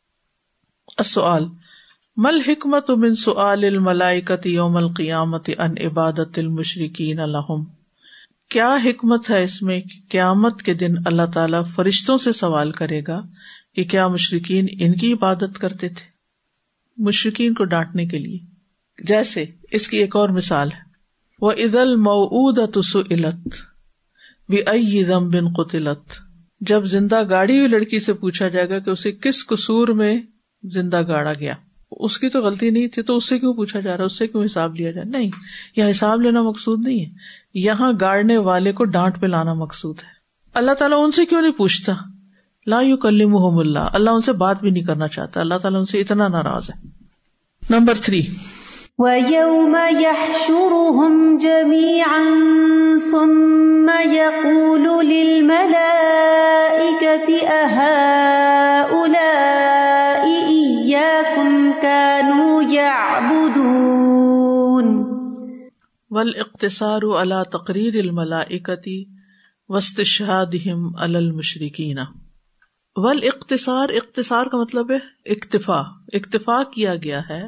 مل 2.18 2.42
حکمت 2.48 2.90
من 2.90 3.16
سؤال 3.16 3.64
الملائکت 3.64 4.46
یوم 4.46 4.78
القیامت 4.78 5.50
ان 5.58 5.74
عبادت 5.86 6.40
المشرقین 6.40 7.20
الحم 7.20 7.64
کیا 8.50 8.78
حکمت 8.86 9.30
ہے 9.30 9.44
اس 9.44 9.62
میں 9.62 9.82
قیامت 10.10 10.62
کے 10.62 10.74
دن 10.74 10.94
اللہ 11.06 11.26
تعالی 11.34 11.58
فرشتوں 11.76 12.18
سے 12.18 12.34
سوال 12.34 12.72
کرے 12.72 13.02
گا 13.08 13.22
کہ 13.76 13.84
کیا 13.84 14.08
مشرقین 14.08 14.68
ان 14.80 14.94
کی 14.96 15.14
عبادت 15.14 15.60
کرتے 15.60 15.90
تھے؟ 15.90 16.06
مشرقین 16.98 17.54
کو 17.54 17.66
ڈانٹنے 17.66 18.06
کے 18.06 18.20
لیے۔ 18.20 18.40
جیسے 19.04 19.46
اس 19.72 19.88
کی 19.88 19.98
ایک 19.98 20.16
اور 20.16 20.30
مثال 20.30 20.72
ہے۔ 20.72 20.82
وہ 21.42 21.52
عید 21.52 21.76
المعود 21.76 22.60
علت 23.12 23.48
ضم 25.08 25.30
بن 25.30 25.54
قطلت 25.54 26.14
جب 26.62 26.86
زندہ 26.86 27.30
گاڑی 27.30 27.58
ہوئی 27.58 27.68
لڑکی 27.68 28.00
سے 28.00 28.14
پوچھا 28.14 28.48
جائے 28.48 28.70
گا 28.70 28.80
کہ 28.80 28.90
اسے 28.90 29.12
کس 29.12 29.46
قصور 29.46 29.88
میں 29.88 30.22
زندہ 30.64 31.08
گاڑا 31.08 31.34
گیا؟ 31.34 31.54
اس 31.96 32.18
کی 32.18 32.30
تو 32.30 32.42
غلطی 32.42 32.70
نہیں 32.70 32.88
تھی 32.88 33.02
تو 33.02 33.18
اس 33.18 33.30
سے 33.30 33.40
کیوں 33.40 33.54
پوچھا 33.54 33.80
جا 33.80 33.98
رہا 33.98 34.04
اس 34.04 34.18
سے 34.18 34.28
کیوں 34.28 34.46
حساب 34.46 34.76
لیا 34.76 34.92
جائے 34.92 35.10
نہیں 35.10 35.32
یہ 35.76 35.90
حساب 35.90 36.22
لینا 36.22 36.42
مقصود 36.42 36.88
نہیں 36.88 37.00
ہے۔ 37.00 37.06
یہاں 37.54 37.92
گاڑنے 38.02 38.38
والے 38.38 38.72
کو 38.72 38.86
ڈانٹ 38.86 39.22
پہ 39.22 39.26
لانا 39.26 39.54
مقصود 39.54 40.00
ہے۔ 40.00 40.08
اللہ 40.54 40.72
تعالیٰ 40.72 41.06
ان 41.06 41.12
سے 41.12 41.26
کیوں 41.26 41.42
نہیں 41.42 41.52
پوچھتا؟ 41.52 41.94
لا 42.68 42.82
یو 42.82 42.98
کلیم 42.98 43.38
اللہ۔ 43.38 43.80
اللہ 43.80 44.10
ان 44.10 44.22
سے 44.22 44.32
بات 44.32 44.62
بھی 44.62 44.70
نہیں 44.70 44.84
کرنا 44.84 45.08
چاہتا۔ 45.08 45.40
اللہ 45.40 45.56
تعالیٰ 45.56 45.80
ان 45.80 45.86
سے 45.86 46.02
اتنا 46.02 46.28
ناراض 46.28 46.70
ہے۔ 46.70 46.88
Number 47.70 47.94
three. 48.02 48.24
وَيَوْمَ 48.98 50.00
يَحْشُرُهُمْ 50.00 51.42
جَمِيعًا 51.42 52.98
ثُمَّ 53.12 54.14
يَقُولُ 54.14 55.02
لِلْمَلَائِكَةِ 55.02 57.34
أَهَٰؤُلَاءِ 57.34 58.55
والاقتصار 66.16 67.22
على 67.22 67.36
تقریر 67.52 67.96
الملائکتی 67.96 69.06
واستشهادهم 69.70 70.98
على 70.98 71.16
المشرکین۔ 71.16 71.98
ول 72.96 73.20
اختصار 73.24 73.90
اختصار 73.90 74.46
کا 74.46 74.58
مطلب 74.58 74.92
ہے 74.92 75.32
اکتفا۔ 75.32 75.80
اکتفا 76.14 76.64
کیا 76.64 76.96
گیا 76.96 77.22
ہے 77.30 77.44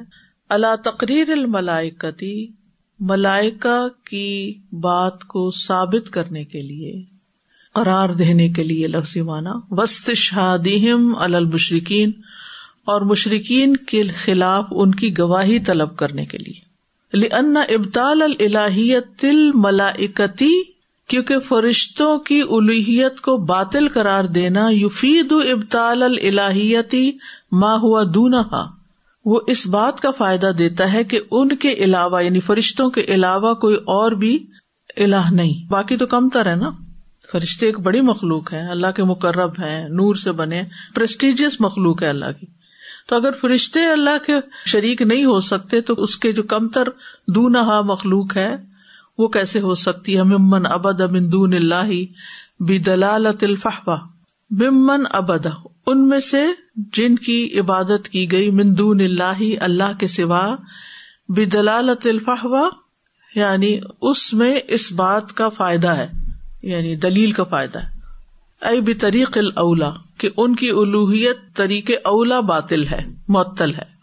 اللہ 0.50 0.76
تقریر 0.86 1.30
الملائکتی 1.30 2.48
ملائکا 3.00 3.88
کی 4.10 4.60
بات 4.72 5.24
کو 5.24 5.52
ثابت 5.52 6.14
کرنے 6.14 6.46
کے 6.46 6.62
لیے، 6.62 7.04
قرار 7.74 8.10
دینے 8.10 8.50
کے 8.50 8.64
لیے 8.64 8.88
لفظ 8.88 9.18
مانا 9.18 9.54
وسط 9.70 10.12
شادیم 10.12 11.16
المشرقین 11.16 12.12
اور 12.86 13.02
مشرقین 13.02 13.78
کے 13.78 14.04
خلاف 14.04 14.66
ان 14.72 14.96
کی 14.96 15.18
گواہی 15.18 15.60
طلب 15.60 15.96
کرنے 15.96 16.26
کے 16.26 16.38
لیے۔ 16.38 16.67
ابتال 17.14 18.22
الہیت 18.22 19.06
تل 19.20 19.52
کیونکہ 21.08 21.40
فرشتوں 21.40 22.20
کی 22.20 22.42
الوحیت 22.42 23.22
کو 23.22 23.38
باطل 23.38 23.88
قرار 23.88 24.24
دینا، 24.24 24.68
یفید 24.72 25.32
ابتال 25.32 26.04
الہیتی 26.04 27.12
ماں 27.52 27.78
ہوا 27.78 28.04
دونہا 28.14 28.66
وہ 29.26 29.40
اس 29.48 29.68
بات 29.68 30.02
کا 30.02 30.12
فائدہ 30.12 30.52
دیتا 30.58 30.94
ہے 30.94 31.04
کہ 31.04 31.20
ان 31.32 31.56
کے 31.56 31.70
علاوہ 31.70 32.24
یعنی 32.24 32.40
فرشتوں 32.40 32.90
کے 32.90 33.02
علاوہ 33.02 33.54
کوئی 33.54 33.76
اور 33.76 34.12
بھی 34.12 34.46
الہ 34.98 35.32
نہیں۔ 35.32 35.70
باقی 35.70 35.98
تو 35.98 36.06
کم 36.06 36.30
تر 36.30 36.46
ہے 36.46 36.56
نا۔ 36.56 36.70
فرشتے 37.32 37.66
ایک 37.66 37.80
بڑی 37.80 38.02
مخلوق 38.02 38.54
ہے 38.54 38.72
اللہ 38.72 38.88
کے 38.96 39.04
مقرب 39.04 39.50
ہیں، 39.50 39.90
نور 39.90 40.16
سے 40.16 40.32
بنے 40.32 40.64
پرسٹیجیس 40.96 41.62
مخلوق 41.62 42.04
ہے 42.04 42.08
اللہ 42.08 42.26
کی۔ 42.40 42.57
تو 43.08 43.16
اگر 43.16 43.32
فرشتے 43.42 43.86
اللہ 43.86 44.26
کے 44.26 44.34
شریک 44.66 45.02
نہیں 45.02 45.26
ہو 45.26 45.40
سکتے 45.42 45.82
تو 45.82 45.94
اس 45.94 46.18
کے 46.18 46.34
جو 46.34 46.44
کم 46.44 46.68
تر 46.68 46.84
دونہا 47.28 47.82
مخلوق 47.82 48.38
ہے، 48.38 48.56
وہ 49.18 49.28
کیسے 49.28 49.60
ہو 49.60 49.76
سکتی 49.76 50.18
ہے؟ 50.18 50.24
ممن 50.24 50.66
ابد 50.66 51.02
امن 51.02 51.32
دون 51.32 51.54
اللہ 51.54 51.92
بھی 52.60 52.80
دلال 52.80 53.28
ممن 54.52 55.04
ابد 55.12 55.48
ان 55.86 56.08
میں 56.08 56.20
سے 56.20 56.46
جن 56.76 57.16
کی 57.16 57.60
عبادت 57.60 58.10
کی 58.10 58.32
گئی 58.32 58.52
مندون 58.52 59.02
اللہ 59.02 59.42
اللہ 59.62 59.98
کے 60.00 60.08
سوا 60.08 60.56
بھی 61.30 61.46
دلال 61.46 61.90
الفحوا 61.90 62.70
یعنی 63.36 63.80
اس 64.02 64.34
میں 64.34 64.60
اس 64.68 64.92
بات 64.92 65.34
کا 65.34 65.50
فائدہ 65.50 65.88
ہے 65.88 66.08
یعنی 66.64 66.96
دلیل 66.96 67.32
کا 67.32 67.44
فائدہ 67.44 67.80
ہے۔ 67.80 67.97
اے 68.62 68.82
بھی 68.82 68.94
طریق 68.94 69.38
الا 69.56 69.92
کہ 70.18 70.30
ان 70.38 70.56
کی 70.56 70.70
الوحیت 70.70 71.38
طریق 71.56 71.92
اولا 72.04 72.40
باطل 72.40 72.84
ہے، 72.84 73.02
معطل 73.28 73.74
ہے۔ 73.76 73.98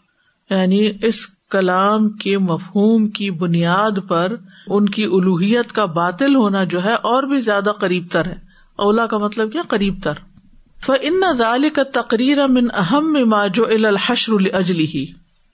یعنی 0.49 0.91
اس 1.01 1.27
کلام 1.27 2.09
کے 2.09 2.37
مفہوم 2.37 3.07
کی 3.07 3.31
بنیاد 3.31 3.91
پر 4.07 4.35
ان 4.67 4.89
کی 4.89 5.03
الوحیت 5.03 5.71
کا 5.71 5.85
باطل 5.85 6.35
ہونا 6.35 6.63
جو 6.63 6.83
ہے 6.83 6.93
اور 6.93 7.23
بھی 7.23 7.39
زیادہ 7.39 7.71
قریب 7.79 8.05
تر 8.11 8.25
ہے۔ 8.25 8.35
اولا 8.75 9.07
کا 9.07 9.17
مطلب 9.17 9.51
کیا؟ 9.51 9.61
قریب 9.67 9.95
تر۔ 10.03 10.13
ان 10.87 11.37
ذالک 11.37 11.75
کا 11.75 11.83
تقریر 11.83 12.37
امن 12.37 12.67
اہم 12.73 13.29
ما 13.29 13.47
جو 13.47 13.65
الحشر 13.65 14.55
اجلی 14.55 14.85
ہی 14.93 15.05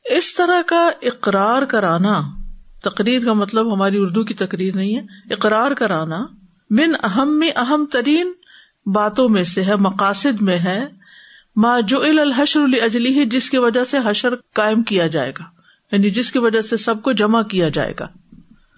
اس 0.05 0.35
طرح 0.35 0.61
کا 0.67 0.89
اقرار 1.01 1.61
کرانا، 1.61 2.21
تقریر 2.83 3.25
کا 3.25 3.33
مطلب 3.33 3.73
ہماری 3.73 3.97
اردو 3.97 4.23
کی 4.23 4.33
تقریر 4.33 4.75
نہیں 4.75 4.95
ہے، 4.95 5.33
اقرار 5.33 5.71
کرانا، 5.71 6.25
من 6.69 6.95
اہم 7.03 7.39
میں 7.39 7.51
اہم 7.55 7.85
ترین 7.91 8.31
باتوں 8.85 9.29
میں 9.29 9.43
سے 9.43 9.63
ہے، 9.63 9.75
مقاصد 9.75 10.41
میں 10.41 10.57
ہے، 10.57 10.85
ما 11.55 11.79
جو 11.79 12.01
الحشر 12.01 12.59
اجلی 12.83 13.19
ہی 13.19 13.25
جس 13.25 13.49
کی 13.49 13.57
وجہ 13.57 13.83
سے 13.83 13.97
حشر 14.05 14.35
قائم 14.35 14.83
کیا 14.83 15.07
جائے 15.07 15.31
گا۔ 15.39 15.43
یعنی 15.91 16.09
جس 16.09 16.31
کی 16.31 16.39
وجہ 16.39 16.61
سے 16.61 16.77
سب 16.77 17.01
کو 17.01 17.11
جمع 17.11 17.41
کیا 17.41 17.69
جائے 17.69 17.93
گا۔ 17.99 18.07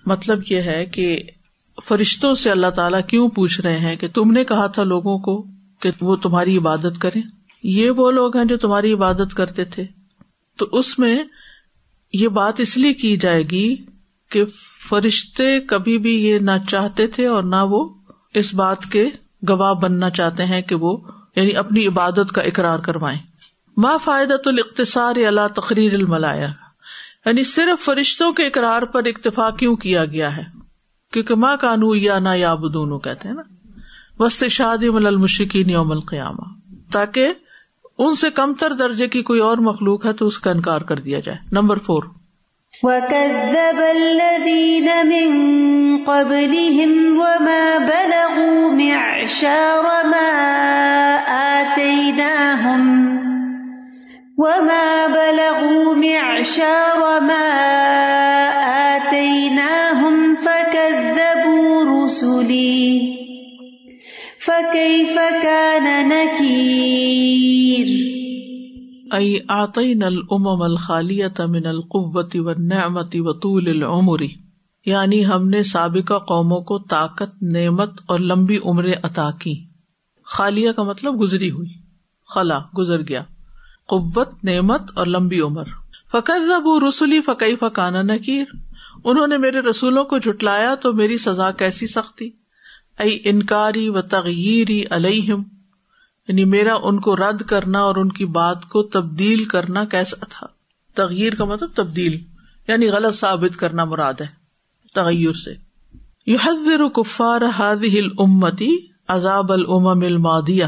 مطلب 0.05 0.39
یہ 0.49 0.61
ہے 0.61 0.85
کہ 0.85 1.23
فرشتوں 1.87 2.33
سے 2.33 2.51
اللہ 2.51 2.67
تعالیٰ 2.67 2.99
کیوں 3.07 3.29
پوچھ 3.29 3.61
رہے 3.61 3.77
ہیں 3.77 3.95
کہ 3.95 4.07
تم 4.07 4.31
نے 4.31 4.43
کہا 4.43 4.67
تھا 4.67 4.83
لوگوں 4.83 5.19
کو 5.19 5.45
کہ 5.79 5.91
وہ 6.01 6.15
تمہاری 6.15 6.57
عبادت 6.57 7.01
کرے 7.01 7.21
یہ 7.63 7.89
وہ 7.89 8.11
لوگ 8.11 8.37
ہیں 8.37 8.45
جو 8.45 8.57
تمہاری 8.57 8.93
عبادت 8.93 9.33
کرتے 9.33 9.65
تھے۔ 9.65 9.83
تو 10.57 10.67
اس 10.71 10.99
میں 10.99 11.23
یہ 12.13 12.27
بات 12.27 12.59
اس 12.59 12.77
لیے 12.77 12.93
کی 12.93 13.17
جائے 13.17 13.43
گی 13.43 13.75
کہ 14.29 14.43
فرشتے 14.89 15.59
کبھی 15.59 15.97
بھی 15.97 16.25
یہ 16.25 16.39
نہ 16.39 16.51
چاہتے 16.69 17.07
تھے 17.07 17.25
اور 17.25 17.43
نہ 17.43 17.55
وہ 17.55 17.89
اس 18.33 18.53
بات 18.53 18.85
کے 18.85 19.09
گواہ 19.49 19.73
بننا 19.73 20.09
چاہتے 20.09 20.45
ہیں 20.45 20.61
کہ 20.61 20.75
وہ 20.75 20.97
یعنی 21.35 21.55
اپنی 21.55 21.87
عبادت 21.87 22.31
کا 22.35 22.41
اقرار 22.41 22.79
کروائیں۔ 22.79 23.19
ما 23.77 23.97
فائدہ 23.97 24.33
تو 24.43 24.49
اختصار 24.49 25.15
اللہ 25.15 25.47
تقریر 25.55 25.93
الملایا 25.93 26.47
یعنی 27.25 27.43
صرف 27.43 27.85
فرشتوں 27.85 28.31
کے 28.31 28.47
اقرار 28.47 28.81
پر 28.81 29.05
اکتفا 29.05 29.49
کیوں 29.49 29.75
کیا 29.75 30.05
گیا 30.05 30.37
ہے؟ 30.37 30.43
کیونکہ 31.13 31.35
ماں 31.35 31.57
کانو 31.57 31.95
یا 31.95 32.19
نا 32.19 32.33
یا 32.33 32.55
بدونو 32.55 32.99
کہتے 32.99 33.27
ہیں 33.27 33.35
نا۔ 33.35 33.41
وسط 34.19 34.43
شادی 34.43 34.89
مل 34.89 35.07
المشقین 35.07 35.69
یوم 35.69 35.91
القیامہ۔ 35.91 36.75
تاکہ 36.91 37.33
ان 37.97 38.15
سے 38.15 38.29
کم 38.29 38.53
تر 38.59 38.73
درجے 38.73 39.07
کی 39.07 39.21
کوئی 39.21 39.39
اور 39.39 39.57
مخلوق 39.57 40.05
ہے 40.05 40.13
تو 40.13 40.27
اس 40.27 40.37
کا 40.37 40.51
انکار 40.51 40.81
کر 40.81 40.99
دیا 40.99 41.19
جائے۔ 41.19 41.37
Number 41.51 41.79
four. 41.79 42.03
وَكَذَّبَ 42.83 43.79
الَّذِينَ 43.79 44.87
مِن 45.07 45.29
قَبْلِهِمْ 46.03 46.91
وَمَا 47.17 47.77
بَلَغُوا 47.77 48.71
مِعْشَارَ 48.71 49.83
مَا 50.11 50.29
آتَيْنَاهُمْ 51.61 53.13
وما 54.37 55.07
بلغوا 55.07 55.95
معشار 55.95 57.19
ما 57.21 57.49
آتيناهم 58.95 60.35
فكذبوا 60.35 62.05
رسلي 62.05 63.13
فكيف 64.39 65.19
كان 65.43 66.09
نكير 66.09 67.87
ائی 69.13 69.33
أي 69.33 69.39
أعطينا 69.49 70.07
الأمم 70.07 70.63
الخالية 70.63 71.45
من 71.47 71.65
القوة 71.65 72.29
والنعمة 72.35 73.09
وطول 73.15 73.67
العمر. 73.67 74.17
یعنی 74.85 75.25
ہم 75.25 75.49
نے 75.49 75.63
سابقہ 75.63 76.13
قوموں 76.13 76.61
کو 76.61 76.79
طاقت، 76.79 77.43
نعمت 77.43 77.91
اور 78.05 78.19
لمبی 78.19 78.57
عمریں 78.65 78.93
عطا 79.03 79.31
کی. 79.31 79.65
خالیہ 80.25 80.71
کا 80.71 80.83
مطلب 80.83 81.21
گزری 81.21 81.51
ہوئی. 81.51 81.69
خلا، 82.27 82.59
گزر 82.77 83.01
گیا. 83.01 83.23
قوت، 83.87 84.43
نعمت 84.43 84.81
اور 84.95 85.05
لمبی 85.05 85.39
عمر. 85.39 85.63
فقر 86.11 86.51
ابو 86.55 86.89
رسولی 86.89 87.21
فقی 87.21 87.55
فقانہ 87.55 87.97
نکیر. 87.97 88.45
انہوں 89.03 89.27
نے 89.27 89.37
میرے 89.37 89.59
رسولوں 89.59 90.03
کو 90.03 90.17
جٹلایا 90.17 90.75
تو 90.75 90.93
میری 90.93 91.17
سزا 91.17 91.51
کیسی 91.51 91.87
سختی 91.87 92.29
ائی 92.99 93.19
انکاری 93.25 93.89
و 93.89 94.01
تغیری 94.01 94.83
علیہم. 94.89 95.43
یعنی 96.27 96.45
میرا 96.45 96.75
ان 96.83 96.99
کو 96.99 97.15
رد 97.15 97.41
کرنا 97.41 97.79
اور 97.79 97.95
ان 97.95 98.11
کی 98.11 98.25
بات 98.25 98.65
کو 98.65 98.83
تبدیل 98.83 99.45
کرنا 99.45 99.85
کیسا 99.85 100.25
تھا؟ 100.29 100.47
تغیر 100.95 101.35
کا 101.35 101.45
مطلب 101.45 101.69
تبدیل 101.75 102.23
یعنی 102.67 102.87
غلط 102.87 103.15
ثابت 103.15 103.59
کرنا 103.59 103.83
مراد 103.83 104.13
ہے، 104.13 104.27
تغیر 104.93 105.33
سے۔ 105.33 105.53
یو 106.27 106.89
کفار 106.89 107.41
ہل 107.59 108.07
امتی 108.17 108.77
عذاب 109.07 109.51
العم 109.51 109.87
المادیہ 109.87 110.65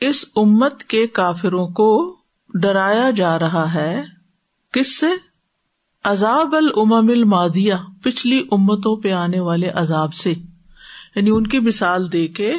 اس 0.00 0.24
امت 0.36 0.84
کے 0.84 1.06
کافروں 1.06 1.68
کو 1.68 2.16
ڈرایا 2.54 3.10
جا 3.10 3.38
رہا 3.38 3.74
ہے، 3.74 4.02
کس 4.72 4.98
سے؟ 5.00 5.06
عذاب 6.04 6.54
العم 6.56 6.92
المادیہ 6.92 7.74
پچھلی 8.02 8.42
امتوں 8.50 8.96
پہ 8.96 9.12
آنے 9.12 9.40
والے 9.40 9.68
عذاب 9.68 10.14
سے۔ 10.14 10.30
یعنی 11.16 11.30
ان 11.30 11.46
کی 11.46 11.58
مثال 11.58 12.12
دے 12.12 12.28
کے 12.28 12.54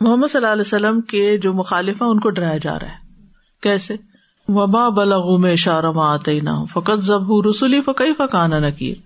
محمد 0.00 0.26
صلی 0.32 0.38
اللہ 0.38 0.52
علیہ 0.52 0.60
وسلم 0.60 1.00
کے 1.00 1.38
جو 1.38 1.52
مخالف 1.52 2.02
ہیں، 2.02 2.08
ان 2.08 2.20
کو 2.20 2.30
ڈرایا 2.30 2.58
جا 2.58 2.78
رہا 2.78 2.86
ہے۔ 2.86 2.96
کیسے؟ 3.62 3.96
وبا 4.48 4.88
بلغ 4.88 5.40
میں 5.40 5.52
اشارہ 5.52 5.86
آتے 5.96 6.40
نہ 6.40 6.50
فقط 6.72 6.98
ضب 6.98 7.48
رسولی 7.50 7.80
فقی 7.80 8.14
فقان 8.18 8.50
نکیر 8.50 8.96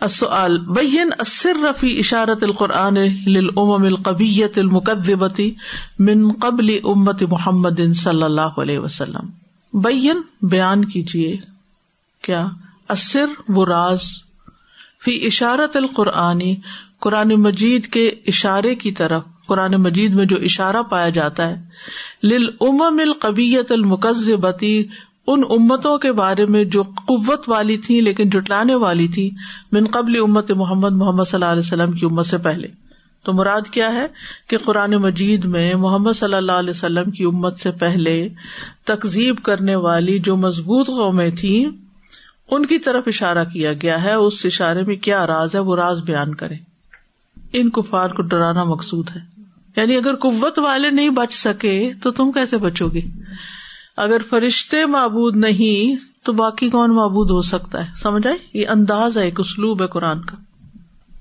السؤال 0.00 0.58
بین 0.58 1.10
السر 1.18 1.56
رفی 1.62 1.98
اشارت 1.98 2.42
القرآن 2.42 2.94
للامم 3.26 3.84
القبیت 3.84 4.58
المقدبتی 4.58 5.54
من 5.98 6.32
قبل 6.32 6.78
امت 6.84 7.22
محمد 7.22 7.94
صلی 7.96 8.22
اللہ 8.22 8.60
علیہ 8.60 8.78
وسلم۔ 8.78 9.30
بین 9.80 10.20
بیان 10.42 10.84
کیجیے 10.84 11.36
کیا؟ 12.22 12.46
اثر 12.88 13.26
و 13.48 13.66
راز۔ 13.66 14.02
فی 15.04 15.26
اشارت 15.26 15.76
القرآنی 15.76 16.56
قرآن 17.00 17.28
مجید 17.28 17.86
کے 17.86 18.08
اشارے 18.26 18.74
کی 18.74 18.92
طرف 18.92 19.22
قرآن 19.46 19.72
مجید 19.72 20.14
میں 20.14 20.24
جو 20.24 20.36
اشارہ 20.36 20.82
پایا 20.90 21.08
جاتا 21.08 21.50
ہے 21.50 21.54
لل 22.22 22.48
امم 22.60 22.98
القبیت 23.00 23.72
المقزبتی 23.72 24.86
ان 25.26 25.42
امتوں 25.50 25.98
کے 25.98 26.12
بارے 26.12 26.46
میں 26.46 26.64
جو 26.64 26.82
قوت 26.82 27.48
والی 27.48 27.76
تھی 27.76 28.00
لیکن 28.00 28.30
جٹلانے 28.30 28.74
والی 28.74 29.08
تھی 29.08 29.30
من 29.72 29.86
قبل 29.86 30.16
امت 30.22 30.50
محمد 30.50 30.92
محمد 30.92 31.24
صلی 31.24 31.36
اللہ 31.36 31.52
علیہ 31.52 31.62
وسلم 31.64 31.92
کی 31.92 32.06
امت 32.06 32.26
سے 32.26 32.38
پہلے۔ 32.38 32.68
تو 33.22 33.32
مراد 33.32 33.60
کیا 33.60 33.92
ہے؟ 33.92 34.06
کہ 34.48 34.58
قرآن 34.58 34.90
مجید 34.90 35.44
میں 35.44 35.74
محمد 35.74 36.12
صلی 36.12 36.34
اللہ 36.34 36.52
علیہ 36.52 36.70
وسلم 36.70 37.10
کی 37.10 37.24
امت 37.24 37.58
سے 37.58 37.70
پہلے 37.70 38.28
تقزیب 38.84 39.42
کرنے 39.42 39.74
والی 39.74 40.18
جو 40.18 40.36
مضبوط 40.36 40.86
قومیں 40.86 41.30
تھیں، 41.30 41.64
ان 42.50 42.66
کی 42.66 42.78
طرف 42.78 43.04
اشارہ 43.06 43.44
کیا 43.44 43.72
گیا 43.72 44.04
ہے۔ 44.04 44.12
اس 44.12 44.40
اشارے 44.44 44.82
میں 44.82 44.96
کیا 44.96 45.26
راز 45.26 45.54
ہے؟ 45.54 45.60
وہ 45.60 45.76
راز 45.76 46.00
بیان 46.00 46.34
کرے 46.34 46.54
ان 47.52 47.70
کفار 47.70 48.10
کو 48.10 48.22
ڈرانا 48.22 48.64
مقصود 48.64 49.08
ہے۔ 49.16 49.33
یعنی 49.76 49.96
اگر 49.96 50.14
قوت 50.14 50.58
والے 50.58 50.90
نہیں 50.90 51.10
بچ 51.10 51.32
سکے 51.32 51.92
تو 52.02 52.10
تم 52.10 52.32
کیسے 52.32 52.58
بچو 52.58 52.88
گے؟ 52.88 53.00
اگر 53.96 54.20
فرشتے 54.30 54.86
معبود 54.86 55.36
نہیں 55.36 56.04
تو 56.24 56.32
باقی 56.32 56.70
کون 56.70 56.94
معبود 56.94 57.30
ہو 57.30 57.42
سکتا 57.42 57.86
ہے؟ 57.86 57.90
سمجھ 57.96 58.26
آئے 58.26 58.36
یہ 58.54 58.68
انداز 58.68 59.18
ہے 59.18 59.24
ایک 59.24 59.40
اسلوب 59.40 59.82
ہے 59.82 59.86
قرآن 59.86 60.24
کا۔ 60.24 60.36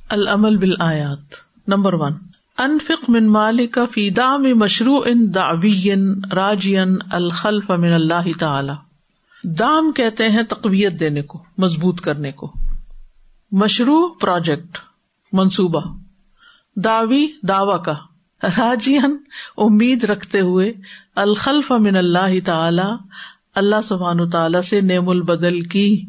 العمل 0.10 0.58
بال 0.58 0.74
آیات 0.80 1.34
نمبر 1.68 1.94
ون۔ 1.94 2.14
انفق 2.58 3.10
من 3.10 3.28
مالک 3.28 3.80
فی 3.94 4.10
دام 4.10 4.44
مشروع 4.44 5.00
ان 5.06 5.34
داوین 5.36 6.22
راجین 6.34 6.98
الخلف 7.12 7.70
من 7.70 7.94
اللہ 7.94 8.40
تعالی۔ 8.40 8.74
دام 9.44 9.92
کہتے 9.92 10.30
ہیں 10.30 10.44
تقویت 10.44 11.00
دینے 11.00 11.22
کو، 11.22 11.44
مضبوط 11.58 12.02
کرنے 12.02 12.32
کو۔ 12.32 12.54
مشروع 13.52 14.10
پروجیکٹ، 14.22 14.78
منصوبہ۔ 15.34 15.82
داوی 16.76 17.28
دعوی 17.48 17.84
کا۔ 17.86 18.13
راجین 18.44 19.18
امید 19.58 20.04
رکھتے 20.04 20.40
ہوئے 20.40 20.74
الخلف 21.16 21.72
من 21.72 21.96
اللہ 21.96 22.46
تعالی، 22.46 22.92
اللہ 23.56 23.76
سبحان 23.84 24.30
تعالی 24.30 24.62
سے 24.62 24.82
نیم 24.82 25.10
البدل 25.10 25.62
کی، 25.62 26.06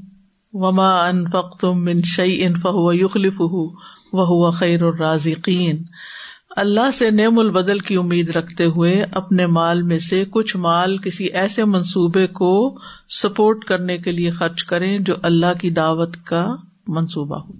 وما 0.53 1.07
ان 1.07 1.25
تم 1.61 1.85
من 1.85 2.03
شعی 2.03 2.45
ان 2.45 2.55
فہو 2.55 2.93
یخلف 2.93 3.41
وہ 4.13 4.51
خیر 4.51 4.83
الرازقین۔ 4.83 5.83
اللہ 6.57 6.91
سے 6.95 7.11
نیم 7.11 7.39
البدل 7.39 7.79
کی 7.79 7.97
امید 7.97 8.37
رکھتے 8.37 8.65
ہوئے 8.65 9.05
اپنے 9.13 9.47
مال 9.47 9.83
میں 9.83 9.99
سے 9.99 10.25
کچھ 10.31 10.57
مال 10.57 10.99
کسی 10.99 11.25
ایسے 11.25 11.65
منصوبے 11.65 12.27
کو 12.27 12.79
سپورٹ 13.23 13.65
کرنے 13.65 13.99
کے 13.99 14.13
لیے 14.13 14.31
خرچ 14.31 14.65
کریں 14.65 14.99
جو 14.99 15.15
اللہ 15.23 15.61
کی 15.61 15.71
دعوت 15.71 16.17
کا 16.25 16.47
منصوبہ 16.89 17.39
ہو۔ 17.39 17.53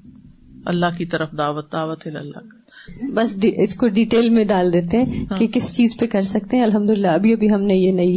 اللہ 0.65 0.87
کی 0.99 1.07
طرف 1.07 1.29
دعوت 1.39 1.73
دعوت 1.73 2.07
اللہ۔ 2.07 2.39
کا 2.39 2.54
بس 3.03 3.37
اس 3.43 3.75
کو 3.75 3.89
ڈیٹیل 3.89 4.29
میں 4.29 4.45
ڈال 4.45 4.73
دیتے 4.73 5.03
ہیں 5.03 5.27
کہ 5.39 5.47
کس 5.47 5.77
چیز 5.77 5.97
پہ 5.97 6.07
کر 6.07 6.23
سکتے 6.23 6.57
ہیں۔ 6.57 6.65
الحمد 6.65 6.91
للہ 6.91 7.07
ابھی 7.07 7.33
ابھی 7.33 7.51
ہم 7.51 7.63
نے 7.63 7.75
یہ 7.75 7.93
نئی 7.93 8.17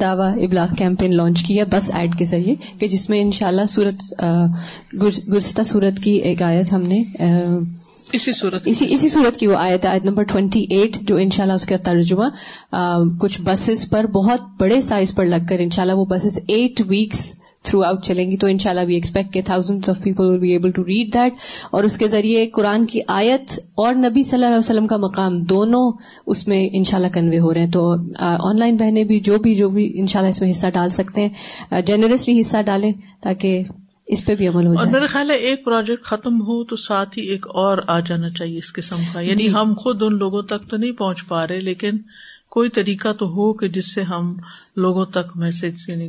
دعوی 0.00 0.44
ابلاغ 0.44 0.74
کیمپین 0.74 1.16
لانچ 1.16 1.42
کیا 1.42 1.64
بس 1.70 1.90
ایڈ 1.94 2.14
کے 2.14 2.24
ذریعے 2.24 2.54
کہ 2.78 2.88
جس 2.88 3.10
میں 3.10 3.20
ان 3.20 3.32
شاء 3.32 3.46
اللہ 3.46 3.62
سورت 3.68 4.24
گزشتہ 5.02 5.62
سورت 5.62 5.98
کی 5.98 6.10
ایک 6.10 6.42
آیت 6.42 6.72
ہم 6.72 6.82
نے 6.82 7.04
اسی 8.12 8.32
صورت 8.32 8.62
اسی 8.64 8.86
اسی 8.88 9.08
صورت 9.08 9.36
کی 9.36 9.46
وہ 9.46 9.56
آیت 9.56 9.86
آیت 9.86 10.04
نمبر 10.04 10.22
ٹوینٹی 10.22 10.66
ایٹ 10.70 10.96
جو 11.00 11.16
ان 11.16 11.30
شاء 11.30 11.42
اللہ 11.42 11.54
اس 11.54 11.66
کا 11.66 11.76
ترجمہ 11.76 12.24
کچھ 13.20 13.40
بسز 13.44 13.90
پر 13.90 14.06
بہت 14.06 14.40
بڑے 14.60 14.80
سائز 14.80 15.14
پر 15.14 15.24
لگ 15.24 15.46
کر 15.48 15.58
ان 15.58 15.70
شاء 15.70 15.82
اللہ 15.82 15.94
وہ 15.94 16.04
buses 16.04 16.38
at 16.48 16.82
weeks 16.86 17.41
through 17.62 17.82
out 17.82 18.04
چلیں 18.04 18.30
گی 18.30 18.36
تو 18.36 18.46
ان 18.46 18.58
شاء 18.58 18.70
اللہ 18.70 18.80
وی 18.86 18.94
ایکسپیکٹ 18.94 19.32
کہ 19.34 19.42
thousand 19.42 19.88
of 19.88 20.02
people 20.02 20.24
will 20.24 20.38
be 20.38 20.50
able 20.50 20.70
to 20.70 20.82
read 20.82 21.14
that 21.14 21.34
اور 21.70 21.84
اس 21.84 21.98
کے 21.98 22.08
ذریعے 22.08 22.46
قرآن 22.46 22.86
کی 22.86 23.00
آیت 23.08 23.52
اور 23.74 23.94
نبی 23.94 24.22
صلی 24.22 24.34
اللہ 24.34 24.46
علیہ 24.46 24.58
وسلم 24.58 24.86
کا 24.86 24.96
مقام 24.96 25.40
دونوں 25.40 25.92
اس 26.26 26.48
میں 26.48 26.68
ان 26.72 26.84
شاء 26.84 26.96
اللہ 26.98 27.08
کنوے 27.08 27.38
ہو 27.38 27.54
رہے 27.54 27.60
ہیں. 27.60 27.70
تو 27.70 27.94
آن 28.18 28.58
لائن 28.58 28.76
بہنیں 28.76 29.04
بھی 29.04 29.20
جو 29.20 29.38
بھی 29.38 29.54
جو 29.54 29.68
بھی 29.68 29.92
ان 29.94 30.06
شاء 30.06 30.20
اللہ 30.20 30.30
اس 30.30 30.40
میں 30.40 30.50
حصہ 30.50 30.66
ڈال 30.74 30.90
سکتے 30.90 31.28
ہیں 31.28 31.82
جنرسلی 31.82 32.40
حصہ 32.40 32.62
ڈالیں 32.62 32.92
تاکہ 33.20 33.62
اس 34.06 34.24
پہ 34.24 34.34
بھی 34.34 34.48
عمل 34.48 34.66
ہو 34.66 34.74
جائے۔ 34.74 34.86
اور 34.86 34.92
میرا 34.92 35.06
خیال 35.06 35.30
ہے 35.30 35.36
ایک 35.36 35.64
پروجیکٹ 35.64 36.04
ختم 36.04 36.40
ہو 36.40 36.64
تو 36.64 36.76
ساتھ 36.76 37.18
ہی 37.18 37.22
ایک 37.22 37.46
اور 37.46 37.78
آ 37.86 38.00
جانا 38.00 38.30
چاہیے 38.30 38.58
اس 38.58 38.72
قسم 38.72 38.96
کا۔ 39.12 39.20
یعنی 39.20 39.36
جی۔ 39.36 39.52
ہم 39.52 39.74
خود 39.78 40.02
ان 40.02 40.18
لوگوں 40.18 40.42
تک 40.42 40.70
تو 40.70 40.76
نہیں 40.76 40.92
پہنچ 40.92 41.26
پا 41.28 41.48
رہے 41.48 41.60
لیکن 41.60 41.90
کوئی 42.52 42.68
طریقہ 42.70 43.12
تو 43.12 43.26
ہو 43.26 43.52
کہ 43.52 43.68
جس 43.68 43.94
سے 43.94 44.02
ہم 44.02 44.34
لوگوں 44.76 45.04
تک 45.04 45.36
میسج 45.36 45.82
یعنی 45.88 46.08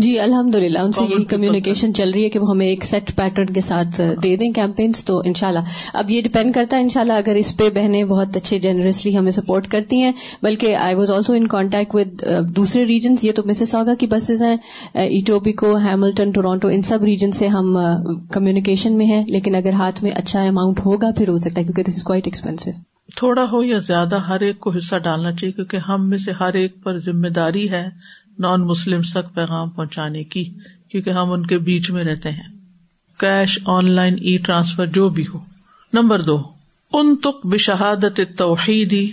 جی 0.00 0.18
الحمد 0.20 0.54
للہ 0.54 0.78
ان 0.78 0.92
سے 0.92 1.04
یہی 1.04 1.24
کمیونیکیشن 1.24 1.94
چل 1.94 2.10
رہی 2.10 2.24
ہے 2.24 2.28
کہ 2.28 2.38
وہ 2.38 2.50
ہمیں 2.50 2.66
ایک 2.66 2.84
سیٹ 2.84 3.14
پیٹرن 3.16 3.52
کے 3.52 3.60
ساتھ 3.60 4.00
دے 4.22 4.34
دیں 4.36 4.50
کیمپینس 4.52 5.04
تو 5.04 5.20
ان 5.24 5.34
شاء 5.34 5.48
اللہ 5.48 5.82
اب 5.94 6.10
یہ 6.10 6.22
ڈپینڈ 6.22 6.54
کرتا 6.54 6.76
ہے 6.76 6.82
ان 6.82 6.88
شاء 6.88 7.00
اللہ 7.00 7.12
اگر 7.12 7.34
اس 7.34 7.56
پہ 7.56 7.68
بہنیں 7.74 8.02
بہت 8.04 8.36
اچھے 8.36 8.58
جنرسلی 8.58 9.16
ہمیں 9.18 9.32
سپورٹ 9.32 9.68
کرتی 9.68 10.00
ہیں 10.02 10.12
بلکہ 10.42 10.76
I 10.76 10.94
was 10.94 11.10
also 11.10 11.32
in 11.32 11.46
contact 11.46 11.94
with 11.94 12.24
دوسرے 12.56 12.84
ریجنس 12.84 13.24
یہ 13.24 13.32
تو 13.32 13.42
مسز 13.46 13.74
آگا 13.74 13.94
کی 13.94 14.06
بسز 14.06 14.42
ہیں 14.42 14.56
ایٹوپیکو 14.94 15.76
ہیملٹن 15.84 16.30
ٹورانٹو 16.30 16.68
ان 16.68 16.82
سب 16.82 17.04
ریجن 17.04 17.32
سے 17.32 17.48
ہم 17.48 17.76
کمیونیکیشن 18.32 18.96
میں 18.96 19.06
ہیں 19.06 19.24
لیکن 19.28 19.54
اگر 19.54 19.72
ہاتھ 19.72 20.02
میں 20.04 20.10
اچھا 20.14 20.42
اماؤنٹ 20.42 20.86
ہوگا 20.86 21.10
پھر 21.16 21.28
ہو 21.28 21.38
سکتا 21.38 21.60
ہے 21.60 21.64
کیونکہ 21.64 21.90
دس 21.90 21.96
از 21.96 22.04
کوائٹ 22.04 22.26
ایکسپینسو 22.26 22.70
تھوڑا 23.16 23.46
ہو 23.52 23.62
یا 23.62 23.78
زیادہ 23.78 24.16
ہر 24.16 24.40
ایک 24.40 24.60
کو 24.60 24.70
حصہ 24.70 24.96
ڈالنا 24.96 25.32
چاہیے، 25.32 25.52
کیونکہ 25.52 25.76
ہم 25.76 26.08
میں 26.08 26.18
سے 26.18 26.32
ہر 26.32 26.54
ایک 26.54 26.82
پر 26.82 26.98
ذمہ 26.98 27.28
داری 27.28 27.70
ہے 27.70 27.88
نان 28.38 28.66
مسلم 28.66 29.02
تک 29.02 29.34
پیغام 29.34 29.70
پہنچانے 29.70 30.24
کی، 30.24 30.44
کیونکہ 30.88 31.10
ہم 31.10 31.32
ان 31.32 31.46
کے 31.46 31.58
بیچ 31.58 31.90
میں 31.90 32.04
رہتے 32.04 32.30
ہیں۔ 32.30 32.54
Cash 33.18 33.58
on 33.64 33.90
line 33.90 34.14
e 34.14 34.36
transfer 34.36 34.86
جو 34.86 35.08
بھی 35.08 35.24
ہو۔ 35.34 35.38
نمبر 35.92 36.20
دو 36.20 36.42
ان 36.92 37.16
تک 37.16 37.46
بشہادت 37.46 38.20
توحیدی 38.38 39.10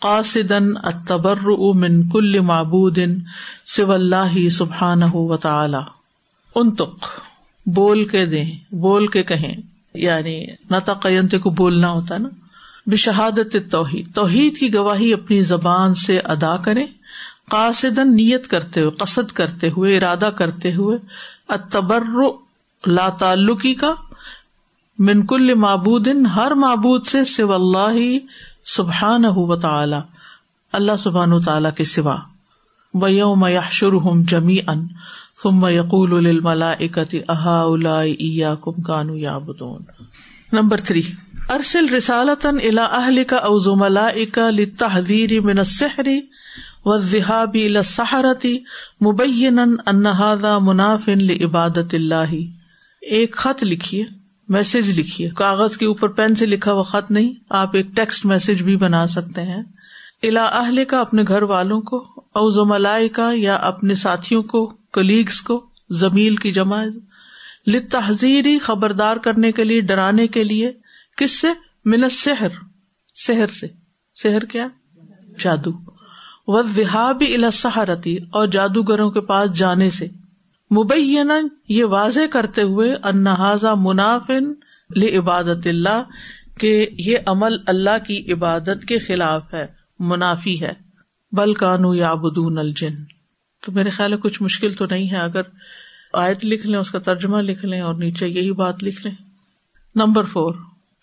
قاصدن 0.00 0.76
اتبر 0.82 1.36
من 1.74 2.08
کل 2.08 2.40
معبود 2.40 2.98
سو 3.66 3.92
اللہ 3.92 4.48
سبحان 4.48 5.02
و 5.12 5.36
تعالی 5.36 5.76
ان 6.54 6.70
تک 6.70 7.04
بول 7.66 8.04
کے 8.04 8.26
دیں، 8.26 8.74
بول 8.74 9.06
کے 9.06 9.22
کہیں 9.22 9.56
یعنی 9.94 10.46
نہ 10.70 10.76
تقینتے 10.84 11.38
کو 11.38 11.50
بولنا 11.50 11.90
ہوتا 11.90 12.14
ہے 12.14 12.20
نا۔ 12.20 12.28
بشہادت 12.86 13.56
توحید۔ 13.70 14.14
توحید 14.14 14.58
کی 14.58 14.74
گواہی 14.74 15.12
اپنی 15.12 15.42
زبان 15.42 15.94
سے 15.94 16.18
ادا 16.18 16.56
کرے 16.56 16.86
قاصدن 17.50 18.14
نیت 18.16 18.46
کرتے 18.46 18.80
ہوئے، 18.80 18.90
قصد 18.90 19.32
کرتے 19.32 19.70
ہوئے، 19.70 19.96
ارادہ 19.96 20.30
کرتے 20.36 20.74
ہوئے۔ 20.74 20.98
اتبر 21.48 22.00
لا 22.86 23.08
تعلقی 23.08 23.74
کا 23.74 23.94
منکل 24.98 25.54
معبود، 25.54 26.08
ہر 26.36 26.50
معبود 26.50 27.06
سے 27.06 27.24
سو 27.24 27.52
اللہ 27.52 28.18
سبحان 28.66 29.24
و 29.24 29.56
تعالی۔ 29.56 29.96
اللہ 30.72 30.96
سبحان 30.98 31.42
تعالی 31.42 31.68
کے 31.76 31.84
سوا۔ 31.84 32.16
ویوم 32.94 33.46
یحشر 33.46 33.92
ہم 33.92 34.22
جمی 34.22 34.58
ان 34.66 34.86
ثم 35.42 35.66
یقول 35.66 36.26
الملائکت 36.26 37.14
اہا 37.28 37.62
الا 37.62 38.54
کم 38.54 38.82
کانو 38.82 39.16
یعبدون 39.16 39.82
نمبر 40.52 40.80
تھری۔ 40.80 41.02
ارسل 41.48 41.88
رسالتن 41.88 42.56
الا 42.62 42.84
اہل 42.84 43.24
کا 43.24 43.36
اوزم 43.36 43.78
من 45.40 45.58
السحر 45.58 46.08
و 46.84 46.98
ذہابی 46.98 47.68
لسحرتی 47.68 48.58
مبین 49.00 49.58
انہذا 49.58 50.58
منافن 50.58 51.30
عبادت 51.44 51.94
اللہ۔ 51.94 52.34
ایک 53.00 53.36
خط 53.36 53.62
لکھیے، 53.62 54.04
میسج 54.48 55.00
لکھیے۔ 55.00 55.30
کاغذ 55.30 55.76
کے 55.76 55.86
اوپر 55.86 56.08
پین 56.08 56.34
سے 56.34 56.46
لکھا 56.46 56.72
ہوا 56.72 56.82
خط 56.82 57.10
نہیں، 57.10 57.32
آپ 57.50 57.76
ایک 57.76 57.86
ٹیکسٹ 57.96 58.26
میسج 58.26 58.62
بھی 58.62 58.76
بنا 58.76 59.06
سکتے 59.06 59.42
ہیں۔ 59.42 59.62
الا 60.22 60.44
اہل 60.44 60.84
کا 60.84 61.00
اپنے 61.00 61.22
گھر 61.28 61.42
والوں 61.42 61.80
کو 61.80 61.98
اوزملائے 62.34 63.08
کا 63.08 63.30
یا 63.34 63.54
اپنے 63.54 63.94
ساتھیوں 63.94 64.42
کو 64.42 64.66
کلیگس 64.92 65.40
کو 65.40 65.66
زمیل 65.90 66.36
کی 66.36 66.52
جمع 66.52 66.84
تحزیری 67.90 68.58
خبردار 68.58 69.16
کرنے 69.16 69.52
کے 69.52 69.64
لیے، 69.64 69.80
ڈرانے 69.80 70.26
کے 70.26 70.44
لیے۔ 70.44 70.72
کس 71.16 71.40
سے؟ 71.40 71.48
منت 71.84 72.12
سحر 72.12 72.48
سحر 73.14 73.46
سے. 73.46 73.66
سحر 74.22 74.44
کیا؟ 74.44 74.68
جادو. 75.38 75.70
و 76.46 76.52
وہابی 76.52 77.34
السحرتی 77.34 78.16
اور 78.30 78.46
جادوگروں 78.46 79.10
کے 79.10 79.20
پاس 79.20 79.52
جانے 79.52 79.90
سے. 79.90 80.08
مبین 80.70 81.30
یہ 81.68 81.84
واضح 81.84 82.26
کرتے 82.30 82.62
ہوئے 82.62 82.94
انہذا 83.02 83.74
منافن 83.74 84.52
عبادت 85.18 85.66
اللہ، 85.66 86.02
کہ 86.58 86.86
یہ 86.98 87.18
عمل 87.26 87.52
اللہ 87.66 87.98
کی 88.06 88.32
عبادت 88.32 88.84
کے 88.88 88.98
خلاف 88.98 89.54
ہے، 89.54 89.66
منافی 89.98 90.62
ہے. 90.62 90.72
بل 91.32 91.54
کانو 91.54 91.94
یا 91.94 92.14
بدون 92.14 92.58
الجن. 92.58 92.94
تو 93.64 93.72
میرے 93.72 93.90
خیال 93.90 94.12
ہے 94.12 94.18
کچھ 94.18 94.42
مشکل 94.42 94.72
تو 94.72 94.86
نہیں 94.86 95.10
ہے، 95.10 95.16
اگر 95.16 95.42
آیت 96.12 96.44
لکھ 96.44 96.66
لیں، 96.66 96.78
اس 96.78 96.90
کا 96.90 96.98
ترجمہ 96.98 97.36
لکھ 97.36 97.64
لیں 97.64 97.80
اور 97.80 97.94
نیچے 97.94 98.28
یہی 98.28 98.52
بات 98.52 98.84
لکھ 98.84 99.06
لیں. 99.06 99.14
Number 99.94 100.24
four. 100.24 100.54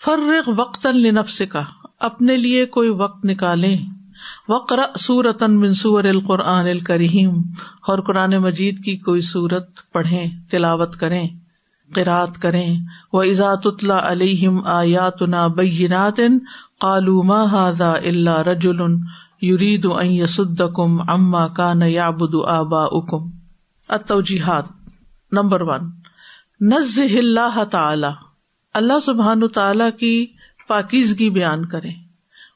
فرغ 0.05 0.49
وقت 0.57 0.85
لنفس 0.87 1.41
کا 1.51 1.63
اپنے 1.99 2.35
لیے 2.35 2.65
کوئی 2.65 2.89
وقت 2.89 3.25
نکالے 3.25 3.75
وقر 4.49 4.79
سورتن 4.99 5.59
منصور 5.59 6.03
القرآن 6.03 6.67
الکریم، 6.67 7.41
اور 7.87 7.99
قرآن 7.99 8.37
مجید 8.37 8.83
کی 8.85 8.95
کوئی 8.97 9.21
صورت 9.21 9.91
پڑھیں، 9.93 10.25
تلاوت 10.51 10.95
کریں 10.95 11.27
قرات 11.95 12.37
کریں۔ 12.41 12.77
وہ 13.13 13.23
ازات 13.23 13.67
اللہ 13.67 14.07
علیہم 14.09 14.65
آیات 14.65 15.21
نا 15.21 15.47
بینات 15.47 16.19
کالو 16.81 17.23
ماضا 17.23 17.91
اللہ 17.91 18.37
رجول 18.47 18.81
یرید 19.41 19.85
ان 19.85 20.05
یسدکم 20.05 21.09
اما 21.09 21.47
کان 21.47 21.81
یعبد 21.81 22.35
آباؤکم 22.47 23.29
التوجیحات 23.89 24.65
نمبر 25.31 25.61
ون۔ 25.61 25.91
نز 26.61 26.99
اللہ 27.17 27.63
تعالی 27.71 28.07
اللہ 28.79 28.99
سبحان 28.99 29.47
تعالی 29.47 29.83
کی 29.99 30.27
پاکیزگی 30.67 31.29
بیان 31.29 31.65
کرے 31.65 31.89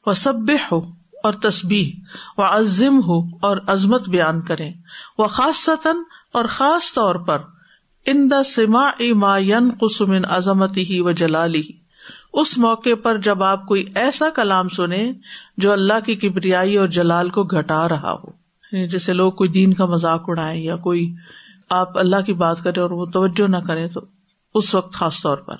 وہ 0.06 0.12
سب 0.12 0.50
ہو 0.72 0.78
اور 1.22 1.32
تصبیح 1.32 1.90
و 2.38 2.42
عظم 2.42 3.00
ہو 3.06 3.36
اور 3.42 3.56
عظمت 3.66 4.08
بیان 4.08 4.40
کرے 4.42 4.70
وہ 5.18 5.26
خاص 5.26 5.68
اور 6.32 6.44
خاص 6.44 6.92
طور 6.94 7.14
پر 7.14 7.38
ان 8.06 8.30
دا 8.30 8.42
سما 8.42 8.90
ما 9.14 9.38
ین 9.38 9.70
قسم 9.80 10.12
عظمت 10.28 10.76
ہی 10.76 11.00
و 11.00 11.10
جلالی 11.10 11.62
اس 12.32 12.58
موقع 12.58 12.94
پر 13.02 13.18
جب 13.18 13.42
آپ 13.42 13.66
کوئی 13.66 13.84
ایسا 13.94 14.30
کلام 14.30 14.68
سنے 14.68 15.12
جو 15.56 15.72
اللہ 15.72 16.00
کی 16.06 16.14
کبریائی 16.14 16.76
اور 16.76 16.88
جلال 16.88 17.30
کو 17.30 17.44
گھٹا 17.44 17.88
رہا 17.88 18.12
ہو۔ 18.12 18.28
یعنی 18.72 18.88
جیسے 18.88 19.12
لوگ 19.12 19.32
کوئی 19.32 19.50
دین 19.50 19.74
کا 19.74 19.86
مذاق 19.86 20.22
اڑائے 20.26 20.60
یا 20.60 20.76
کوئی 20.76 21.14
آپ 21.70 21.98
اللہ 21.98 22.20
کی 22.26 22.32
بات 22.32 22.62
کرے 22.64 22.80
اور 22.80 22.90
وہ 22.90 23.06
توجہ 23.06 23.48
نہ 23.48 23.56
کرے 23.56 23.88
تو 23.88 24.00
اس 24.54 24.74
وقت 24.74 24.94
خاص 24.94 25.22
طور 25.22 25.36
پر۔ 25.36 25.56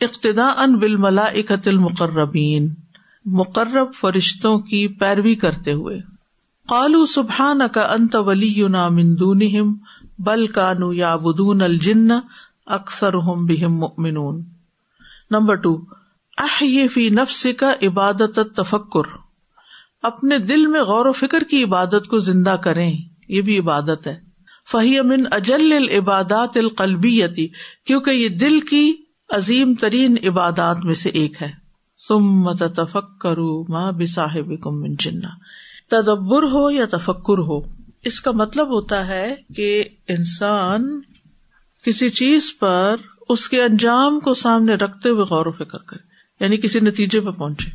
اقتدا 0.00 0.46
ان 0.46 0.78
بل 0.78 0.96
ملا 0.96 1.22
اکتل 1.22 1.78
مقرب 3.24 3.94
فرشتوں 4.00 4.58
کی 4.58 4.88
پیروی 4.88 5.34
کرتے 5.34 5.72
ہوئے۔ 5.72 5.98
قالو 6.68 7.06
سبحان 7.06 7.60
کا 7.72 7.92
انت 7.92 8.16
ولی 8.16 8.66
مندون 8.90 9.42
بل 10.18 10.46
کانو 10.46 10.92
یا 10.92 11.16
بدون 11.16 11.62
الجن 11.62 12.08
اکثر 12.66 13.14
بہم 13.16 13.74
مؤمنون۔ 13.74 14.42
نمبر 15.30 15.54
ٹو 15.54 15.78
اح 16.38 16.64
فی 16.94 17.10
نفس 17.10 17.46
کا 17.56 17.74
عبادت 17.82 18.40
تفکر 18.56 19.08
اپنے 20.02 20.38
دل 20.38 20.66
میں 20.66 20.80
غور 20.80 21.06
و 21.06 21.12
فکر 21.12 21.42
کی 21.42 21.64
عبادت 21.64 22.08
کو 22.08 22.18
زندہ 22.18 22.50
کریں، 22.50 22.94
یہ 23.28 23.40
بھی 23.40 23.58
عبادت 23.58 24.06
ہے۔ 24.06 24.20
فہی 24.72 24.98
امن 24.98 25.24
اجل 25.30 25.72
العبادات 25.72 26.56
القلبیتی، 26.56 27.48
کیونکہ 27.86 28.10
یہ 28.10 28.28
دل 28.28 28.60
کی 28.60 28.92
عظیم 29.28 29.74
ترین 29.74 30.16
عبادات 30.24 30.76
میں 30.84 30.94
سے 30.94 31.08
ایک 31.08 31.42
ہے۔ 31.42 31.50
سم 32.08 32.52
تفک 32.54 33.20
کرو 33.20 33.72
ماں 33.72 33.92
من 34.66 34.94
جنا 34.94 35.28
تدبر 35.90 36.42
ہو 36.42 36.70
یا 36.70 36.84
تفکر 36.90 37.38
ہو، 37.38 37.60
اس 38.04 38.20
کا 38.20 38.30
مطلب 38.30 38.68
ہوتا 38.68 39.06
ہے 39.06 39.34
کہ 39.56 39.84
انسان 40.08 41.00
کسی 41.84 42.10
چیز 42.10 42.58
پر 42.58 42.96
اس 43.28 43.48
کے 43.48 43.62
انجام 43.62 44.20
کو 44.20 44.34
سامنے 44.34 44.74
رکھتے 44.74 45.08
ہوئے 45.08 45.24
غور 45.24 45.46
و 45.46 45.50
فکر 45.50 45.78
کرے 45.78 46.02
یعنی 46.40 46.56
کسی 46.56 46.80
نتیجے 46.80 47.20
پہ 47.20 47.30
پہنچے۔ 47.30 47.70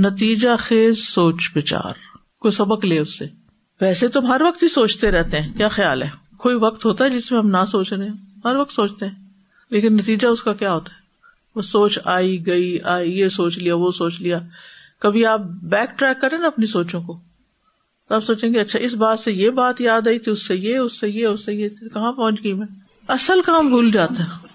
نتیجہ 0.00 0.48
خیز 0.58 0.98
سوچ 0.98 1.50
بچار، 1.54 1.94
کوئی 2.40 2.52
سبق 2.52 2.84
لے 2.84 2.98
اس 2.98 3.18
سے۔ 3.18 3.26
ویسے 3.80 4.08
تو 4.08 4.28
ہر 4.28 4.42
وقت 4.42 4.62
ہی 4.62 4.68
سوچتے 4.68 5.10
رہتے 5.10 5.40
ہیں، 5.40 5.52
کیا 5.52 5.68
خیال 5.68 6.02
ہے؟ 6.02 6.08
کوئی 6.38 6.56
وقت 6.56 6.84
ہوتا 6.84 7.04
ہے 7.04 7.10
جس 7.10 7.32
میں 7.32 7.40
ہم 7.40 7.48
نہ 7.48 7.64
سوچ 7.68 7.92
رہے 7.92 8.06
ہیں 8.06 8.14
ہر 8.44 8.56
وقت 8.56 8.72
سوچتے 8.72 9.06
ہیں۔ 9.06 9.25
لیکن 9.70 9.94
نتیجہ 9.94 10.26
اس 10.26 10.42
کا 10.42 10.52
کیا 10.52 10.74
ہوتا 10.74 10.90
ہے؟ 10.92 10.98
وہ 11.56 11.62
سوچ 11.62 11.98
آئی 12.04 12.46
گئی 12.46 12.78
آئی 12.84 13.18
یہ 13.18 13.28
سوچ 13.28 13.58
لیا 13.58 13.74
وہ 13.76 13.90
سوچ 13.90 14.20
لیا۔ 14.20 14.38
کبھی 14.98 15.26
آپ 15.26 15.40
بیک 15.40 15.98
ٹریک 15.98 16.20
کریں 16.20 16.38
نا 16.38 16.46
اپنی 16.46 16.66
سوچوں 16.66 17.02
کو۔ 17.02 17.20
تو 18.08 18.14
آپ 18.14 18.24
سوچیں 18.24 18.54
گے 18.54 18.60
اچھا 18.60 18.78
اس 18.78 18.94
بات 18.94 19.20
سے 19.20 19.32
یہ 19.32 19.50
بات 19.50 19.80
یاد 19.80 20.06
آئی 20.06 20.18
تھی 20.18 20.32
اس 20.32 20.46
سے 20.46 20.56
یہ 20.56 20.76
اس 20.76 21.00
سے 21.00 21.08
یہ 21.08 21.26
اس 21.26 21.44
سے 21.44 21.54
یہ۔ 21.54 21.68
کہاں 21.68 22.12
پہنچ 22.12 22.44
گئی 22.44 22.52
میں؟ 22.52 22.66
اصل 23.08 23.40
کام 23.46 23.68
بھول 23.68 23.90
جاتا 23.90 24.24
ہے۔ 24.24 24.46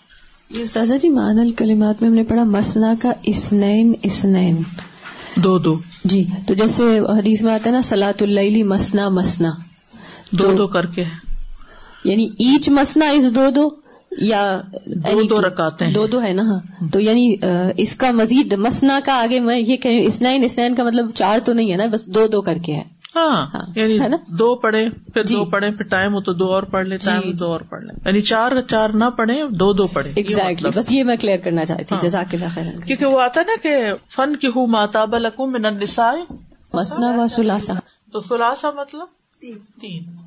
سازا 0.65 0.97
جی 0.97 1.09
مان 1.09 1.39
الکلمات 1.39 2.01
میں 2.01 2.09
ہم 2.09 2.15
نے 2.15 2.23
پڑھا 2.23 2.43
مسنا 2.43 2.93
کا 3.01 3.11
اسنین 3.23 3.93
اسنین۔ 4.03 4.63
دو 5.35 5.59
دو۔ 5.59 5.79
جی 6.05 6.25
تو 6.47 6.53
جیسے 6.53 6.99
حدیث 6.99 7.41
میں 7.41 7.53
آتا 7.53 7.69
ہے 7.69 7.75
نا 7.75 7.81
سلاۃ 7.81 8.21
اللہ 8.21 8.63
مسنا 8.63 9.09
مسنا۔ 9.09 9.51
دو 10.31 10.55
دو 10.57 10.67
کر 10.67 10.85
کے۔ 10.85 11.03
یعنی 12.03 12.25
ایچ 12.25 12.69
مسنا 12.69 13.05
از 13.09 13.35
دو 13.35 13.49
دو۔ 13.55 13.80
یا 14.17 14.61
دو 14.85 15.23
دو 15.23 15.41
رکاتے 15.41 15.85
ہیں۔ 15.85 15.93
دو 15.93 16.07
دو 16.07 16.21
ہے 16.23 16.33
نا 16.33 16.41
ہاں۔ 16.41 16.59
تو 16.93 16.99
یعنی 16.99 17.35
اس 17.77 17.95
کا 17.95 18.11
مزید 18.11 18.53
مسنا 18.53 18.99
کا 19.05 19.13
آگے 19.13 19.39
میں 19.39 19.59
یہ 19.59 19.77
کہ 19.77 20.07
اسنائن 20.07 20.43
اسنائن 20.43 20.75
کا 20.75 20.83
مطلب 20.83 21.11
چار 21.15 21.39
تو 21.45 21.53
نہیں 21.53 21.71
ہے 21.71 21.77
نا 21.77 21.85
بس 21.91 22.05
دو 22.05 22.27
دو 22.27 22.41
کر 22.41 22.57
کے 22.65 22.73
ہے۔ 22.73 22.83
ہاں, 23.15 23.47
ہاں، 23.53 23.61
یعنی 23.75 23.99
دو 24.27 24.55
پڑھے 24.55 24.89
پھر 25.13 25.23
دو 25.23 25.45
جی۔ 25.45 25.51
پڑھے 25.51 25.71
پھر 25.71 25.83
ٹائم 25.83 26.13
ہو 26.13 26.21
تو 26.21 26.33
دو 26.33 26.53
اور 26.53 26.63
پڑھ 26.63 26.87
لے 26.87 26.97
جی۔ 26.97 27.05
ٹائم 27.05 27.31
دو 27.31 27.51
اور 27.51 27.61
پڑھ 27.61 27.83
لیں۔ 27.83 27.95
یعنی 28.05 28.21
چار 28.21 28.51
چار 28.69 28.89
نہ 28.89 29.05
پڑھے 29.17 29.47
دو 29.49 29.73
دو 29.73 29.87
پڑھے 29.87 30.11
ایگزیکٹلی 30.15 30.67
مطلب۔ 30.67 30.75
بس 30.75 30.91
یہ 30.91 31.03
میں 31.03 31.15
کلیئر 31.15 31.37
کرنا 31.37 31.65
چاہتی 31.65 31.85
ہاں۔ 31.91 32.01
جزاک 32.01 32.33
اللہ 32.33 32.45
خیر 32.53 32.79
کیونکہ 32.85 33.05
وہ 33.05 33.21
آتا 33.21 33.41
نا 33.41 33.53
کہ 33.63 33.91
فن 34.15 34.35
کی 34.35 34.47
ہوں 34.47 34.67
ماتاب 34.67 35.15
الکم 35.15 35.51
من 35.51 35.65
النساء۔ 35.65 36.13
مسنا 36.73 37.11
و 37.17 37.27
سلاسا 37.27 37.73
تو 38.11 38.19
سلاسا 38.19 38.71
مطلب؟ 38.71 39.07
تین۔ 39.81 40.20